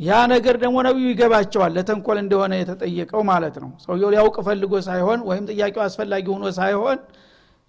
ያ 0.00 0.12
ነገር 0.32 0.54
ደግሞ 0.62 0.76
ነቢዩ 0.86 1.06
ይገባቸዋል 1.12 1.72
ለተንኮል 1.76 2.18
እንደሆነ 2.22 2.52
የተጠየቀው 2.60 3.22
ማለት 3.28 3.56
ነው። 3.62 3.70
ሰውየው 3.84 4.10
ሊያውቅ 4.14 4.36
ፈልጎ 4.46 4.72
ሳይሆን 4.86 5.20
ወይም 5.28 5.44
ጥያቄው 5.50 5.82
አስፈላጊ 5.84 6.26
ሆኖ 6.34 6.44
ሳይሆን 6.58 6.98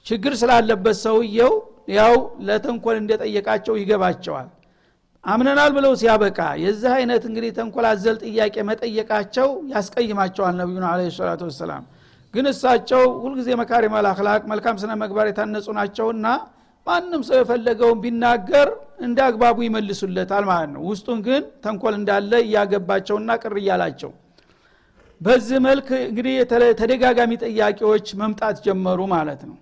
ችግር 0.05 0.33
ስላለበት 0.41 0.97
ሰውየው 1.03 1.53
ያው 1.97 2.13
ለተንኮል 2.47 2.95
እንደጠየቃቸው 3.01 3.75
ይገባቸዋል። 3.81 4.47
አምነናል 5.23 5.71
ብለው 5.75 5.93
ሲያበቃ 6.01 6.39
የዚህ 6.63 6.91
አይነት 6.97 7.23
እንግዲህ 7.29 7.51
ተንኮል 7.57 7.85
አዘል 7.91 8.17
ጥያቄ 8.25 8.55
መጠየቃቸው 8.69 9.47
ያስቀይማቸዋል 9.73 10.53
ነቢዩን 10.59 10.85
አለ 10.89 11.07
ሰላቱ 11.15 11.41
ወሰላም። 11.49 11.85
ግን 12.33 12.45
እሳቸው 12.51 13.03
ሁልጊዜ 13.23 13.49
መካሪ 13.61 13.85
መላክላቅ 13.93 14.41
መልካም 14.51 14.75
ስነ 14.81 14.91
መግባር 15.03 15.25
የታነጹ 15.29 15.67
ናቸውና 15.77 16.25
ማንም 16.87 17.21
ሰው 17.27 17.37
የፈለገውን 17.39 17.99
ቢናገር 18.03 18.67
እንደ 19.05 19.19
አግባቡ 19.27 19.57
ይመልሱለታል 19.65 20.43
ማለት 20.49 20.69
ነው። 20.75 20.81
ውስጡን 20.89 21.19
ግን 21.27 21.43
ተንኮል 21.63 21.93
እንዳለ 21.99 22.31
እያገባቸውና 22.45 23.31
ቅር 23.41 23.55
እያላቸው 23.61 24.11
በዚህ 25.21 25.57
መልክ 25.65 25.87
እንግዲህ 26.01 26.35
ተደጋጋሚ 26.81 27.31
ጥያቄዎች 27.45 28.07
መምጣት 28.21 28.57
ጀመሩ 28.65 28.99
ማለት 29.13 29.41
ነው። 29.49 29.57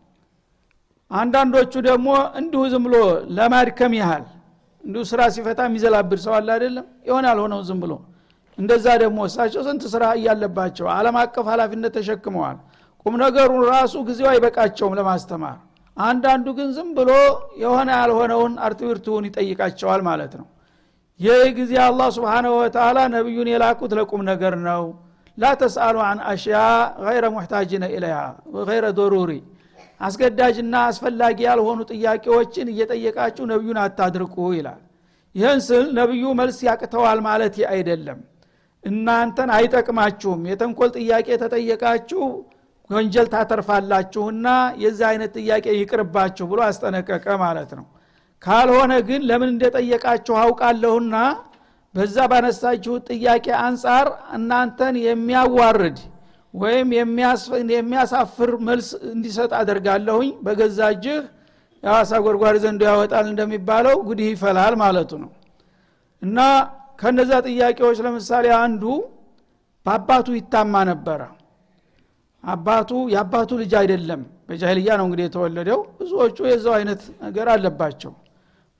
አንዳንዶቹ 1.11 1.73
ደግሞ 1.89 2.07
እንዲሁ 2.39 2.61
ዝም 2.71 2.83
ብሎ 2.87 2.95
ለማድከም 3.37 3.93
ያህል 3.99 4.23
እንዲሁ 4.83 5.01
ስራ 5.11 5.21
ሲፈታ 5.35 5.59
የሚዘላብድ 5.67 6.19
ሰው 6.25 6.33
አለ 6.37 6.47
አይደለም? 6.55 6.85
ይሆናል 7.07 7.37
ሆነው 7.43 7.59
ዝም 7.67 7.79
ብሎ 7.83 7.93
እንደዛ 8.57 8.85
ደግሞ 9.03 9.19
እሳቸው 9.29 9.61
ስንት 9.67 9.83
ስራ 9.93 10.03
እያለባቸው 10.17 10.87
አለም 10.95 11.15
አቀፍ 11.21 11.45
ኃላፊነት 11.53 11.93
ተሸክመዋል። 11.97 12.57
ቁም 13.05 13.13
ነገሩን 13.23 13.63
ራሱ 13.71 13.93
ጊዜው 14.09 14.27
አይበቃቸውም 14.31 14.93
ለማስተማር 14.99 15.55
አንዳንዱ 15.97 16.47
ግን 16.57 16.69
ዝም 16.75 16.89
ብሎ 16.97 17.11
የሆነ 17.63 17.89
ያልሆነውን 17.97 18.53
አርትዊርትውን 18.65 19.25
ይጠይቃቸዋል 19.29 20.01
ማለት 20.07 20.33
ነው። 20.39 20.47
ይህ 21.19 21.41
ጊዜ 21.57 21.73
አላህ 21.83 22.07
ስብሓንሁ 22.15 22.51
ወተላ 22.59 22.99
ነቢዩን 23.15 23.49
የላኩት 23.51 23.91
ለቁም 23.99 24.21
ነገር 24.31 24.53
ነው። 24.65 24.83
ላ 25.37 25.51
ተስአሉ 25.61 25.97
አን 26.07 26.19
አሽያ 26.31 26.57
ገይረ 27.03 27.25
ሙሕታጅነ 27.35 27.83
ኢለይሃ 27.95 28.19
ገይረ 28.67 28.85
ዶሩሪ። 28.97 29.31
አስገዳጅና 30.01 30.75
አስፈላጊ 30.89 31.37
ያልሆኑ 31.47 31.79
ጥያቄዎችን 31.91 32.67
እየጠየቃችሁ 32.73 33.43
ነቢዩን 33.51 33.79
አታድርቁ 33.83 34.35
ይላል። 34.57 34.81
ይህን 35.35 35.59
ስል 35.67 35.85
ነቢዩ 35.99 36.23
መልስ 36.39 36.57
ያቅተዋል 36.67 37.19
ማለት 37.27 37.55
አይደለም። 37.71 38.19
እናንተን 38.83 39.49
አይጠቅማችሁም። 39.57 40.41
የተንኮል 40.51 40.89
ጥያቄ 40.97 41.27
ተጠየቃችሁ 41.43 42.23
ወንጀል 42.89 43.27
ታተርፋላችሁና 43.33 44.47
የዚህ 44.81 45.05
አይነት 45.09 45.31
ጥያቄ 45.39 45.65
ይቅርባችሁ 45.75 46.45
ብሎ 46.51 46.59
አስጠነቀቀ 46.67 47.25
ማለት 47.43 47.71
ነው። 47.77 47.85
ካልሆነ 48.41 48.93
ግን 49.07 49.21
ለምን 49.29 49.49
እንደጠየቃችሁ 49.53 50.35
አውቃለሁና 50.41 51.15
በዛ 51.95 52.17
ባነሳችሁት 52.31 53.03
ጥያቄ 53.11 53.45
አንጻር 53.65 54.07
እናንተን 54.37 54.95
የሚያዋርድ 55.03 55.97
ወይም 56.53 56.89
የሚያሳፍር 57.73 58.51
መልስ 58.67 58.89
እንዲሰጥ 59.11 59.51
አደርጋለሁኝ። 59.59 60.31
በገዛ 60.45 60.89
እጅህ 60.95 61.21
የሐዋሳ 61.83 62.11
ጎርጓሪ 62.25 62.55
ዘንዶ 62.63 62.81
ያወጣል 62.89 63.25
እንደሚባለው 63.31 63.95
ጉዲህ 64.09 64.27
ይፈላል 64.33 64.75
ማለቱ 64.83 65.11
ነው። 65.23 65.31
እና 66.21 66.39
ከነዛ 67.01 67.31
ጥያቄዎች 67.47 67.97
ለምሳሌ 68.05 68.45
አንዱ 68.59 68.83
በአባቱ 69.85 70.27
ይታማ 70.37 70.83
ነበረ 70.91 71.21
አባቱ 72.43 72.91
የአባቱ 73.13 73.51
ልጅ 73.61 73.73
አይደለም። 73.79 74.21
በጃህልያ 74.47 74.89
ነው 74.99 75.05
እንግዲህ 75.07 75.25
የተወለደው። 75.27 75.79
ብዙዎቹ 75.99 76.37
የዛው 76.49 76.73
አይነት 76.77 77.01
ነገር 77.25 77.47
አለባቸው። 77.53 78.11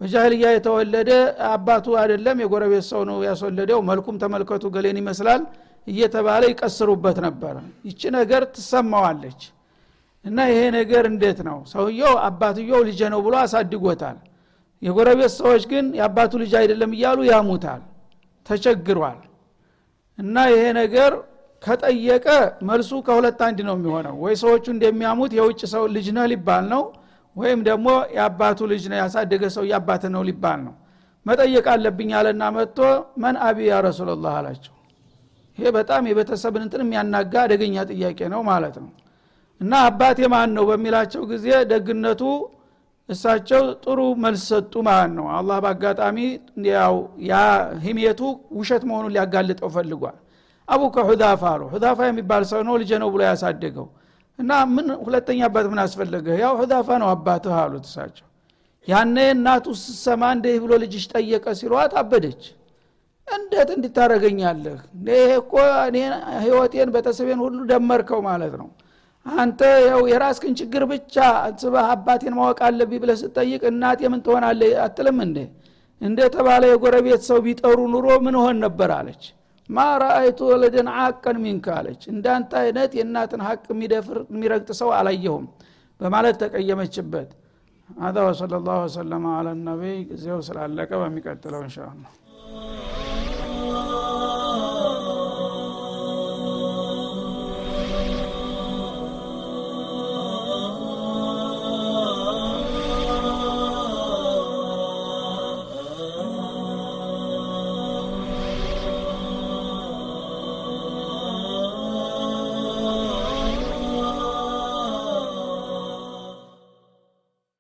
በጃህልያ 0.01 0.45
የተወለደ 0.53 1.11
አባቱ 1.49 1.85
አይደለም 2.01 2.37
የጎረቤት 2.43 2.85
ሰው 2.91 3.01
ነው 3.09 3.17
ያስወለደው። 3.27 3.79
መልኩም 3.89 4.15
ተመልከቱ 4.23 4.63
ገሌን 4.75 4.97
ይመስላል 5.01 5.41
እየተባለ 5.87 6.43
ይቀስሩበት 6.51 7.17
ነበረ 7.25 7.55
ይቺ 7.87 8.01
ነገር 8.17 8.41
ትሰማዋለች። 8.55 9.41
እና 10.25 10.37
ይሄ 10.49 10.59
ነገር 10.77 11.03
እንዴት 11.11 11.39
ነው? 11.47 11.57
ሰውየው 11.71 12.13
አባትየው 12.27 12.81
ልጅ 12.87 12.99
ነው 13.13 13.19
ብሎ 13.25 13.33
አሳድጎታል። 13.41 14.17
የጎረቤት 14.81 15.31
ሰዎች 15.39 15.63
ግን 15.71 15.85
የአባቱ 15.99 16.31
ልጅ 16.41 16.53
አይደለም 16.59 16.91
እያሉ 16.95 17.19
ያሙታል 17.31 17.81
ተቸግሯል። 18.45 19.19
እና 20.17 20.35
ይሄ 20.51 20.63
ነገር 20.79 21.11
ከጠየቀ 21.63 22.27
መልሱ 22.69 22.91
ከሁለት 23.05 23.41
አንድ 23.47 23.59
ነው 23.67 23.75
የሚሆነው። 23.77 24.15
ወይ 24.23 24.33
ሰዎቹ 24.41 24.65
እንደሚያሙት 24.73 25.31
የውጭ 25.37 25.61
ሰው 25.73 25.83
ልጅ 25.95 26.07
ነህ 26.15 26.25
ሊባል 26.31 26.65
ነው 26.73 26.83
ወይም 27.35 27.59
ደግሞ 27.67 27.87
የአባቱ 28.15 28.59
ልጅ 28.71 28.83
ነው 28.91 28.97
ያሳደገ 29.01 29.43
ሰው 29.55 29.63
የአባት 29.69 30.03
ነው 30.15 30.23
ሊባል 30.29 30.59
ነው። 30.67 30.73
መጠየቅ 31.25 31.65
አለብኝ 31.73 32.09
አለና 32.19 32.43
መጥቶ 32.55 32.79
መን 33.23 33.35
አቢ 33.47 33.59
ያ 33.69 33.75
ረሱላላህ 33.85 34.33
አላቸው። 34.39 34.73
ይሄ 35.57 35.67
በጣም 35.77 36.03
የቤተሰብን 36.09 36.61
እንትን 36.65 36.81
የሚያናጋ 36.85 37.33
አደገኛ 37.45 37.75
ጥያቄ 37.91 38.19
ነው 38.33 38.41
ማለት 38.49 38.75
ነው። 38.83 38.91
እና 39.61 39.73
አባቴ 39.89 40.19
ማን 40.33 40.51
ነው 40.57 40.63
በሚላቸው 40.69 41.21
ጊዜ 41.31 41.47
ደግነቱ 41.71 42.21
እሳቸው 43.09 43.63
ጥሩ 43.83 43.99
መልስ 44.23 44.43
ሰጡ 44.51 44.73
ማለት 44.87 45.11
ነው። 45.17 45.25
አላህ 45.37 45.57
በአጋጣሚ 45.63 46.17
ያው 46.69 46.95
ያ 47.29 47.35
ህሜቱ 47.85 48.21
ውሸት 48.59 48.83
መሆኑን 48.89 49.13
ሊያጋልጠው 49.15 49.71
ፈልጓል 49.75 50.17
አቡከ 50.67 50.97
ሁዛፋ 51.09 51.43
አሉ 51.51 51.61
ሁዛፋ 51.73 51.99
የሚባል 52.09 52.43
ሰው 52.51 52.61
ነው 52.67 52.75
ልጄ 52.81 52.91
ነው 53.01 53.09
ብሎ 53.13 53.21
ያሳደገው። 53.29 53.87
እና 54.39 54.51
ምን 54.75 54.87
ሁለተኛ 55.05 55.39
አባት 55.47 55.65
ምን 55.71 55.79
አስፈለገ? 55.83 56.27
ያው 56.43 56.53
ሁዛፋ 56.61 56.87
ነው 57.01 57.07
አባትህ 57.13 57.55
አሉት 57.61 57.85
እሳቸው። 57.89 58.27
ያነ 58.87 59.17
እናቱ 59.33 59.65
ስሰማ 59.81 60.23
እንዲህ 60.35 60.55
ብሎ 60.63 60.71
ልጅሽ 60.83 61.03
ጠየቀ 61.13 61.45
ሲሏት 61.59 61.93
አበደች። 62.01 62.43
እንዴት 63.27 63.69
እንድታረገኛለህ 63.75 64.79
ይሄ 65.09 65.27
እኮ 65.41 65.53
ህይወቴን 66.43 66.89
ቤተሰቤን 66.95 67.39
ሁሉ 67.45 67.59
ደመርከው 67.69 68.19
ማለት 68.27 68.55
ነው። 68.61 68.69
አንተ 69.25 69.59
ያው 69.87 70.01
የራስክን 70.11 70.53
ችግር 70.59 70.83
ብቻ 70.91 71.15
ስበህ 71.61 71.85
አባቴን 71.93 72.33
ማወቅ 72.39 72.59
አለብኝ 72.67 72.99
ብለህ 73.03 73.17
ስጠይቅ 73.21 73.61
እናቴ 73.71 74.01
ምን 74.13 74.21
ትሆናለ 74.25 74.61
አትልም 74.85 75.19
እንዴ? 75.25 75.37
እንደ 76.01 76.19
ተባለ 76.35 76.63
የጎረቤት 76.71 77.21
ሰው 77.29 77.39
ቢጠሩ 77.45 77.77
ኑሮ 77.93 78.07
ምን 78.25 78.35
ሆን 78.41 78.57
ነበር 78.65 78.89
አለች 78.97 79.23
ማ 79.70 79.86
ረአይቱ 80.02 80.38
ወለደን 80.50 80.88
አቀን 81.00 81.36
ሚንከ 81.44 81.66
አለች 81.78 82.02
እንዳንተ 82.12 82.52
አይነት 82.62 82.92
የእናትን 82.98 83.42
ሀቅ 83.48 83.64
የሚደፍር 83.74 84.18
የሚረግጥ 84.32 84.70
ሰው 84.80 84.90
አላየሁም 85.00 85.44
በማለት 86.00 86.38
ተቀየመችበት 86.44 87.30
هذا 87.88 88.20
وصلى 88.28 88.56
الله 88.60 88.78
وسلم 88.86 89.22
على 89.38 89.50
النبي 89.56 89.96
ጊዜው 90.10 90.38
ስላለቀ 90.48 90.90
በሚቀጥለው 91.02 91.60
እንሻአላህ 91.66 92.10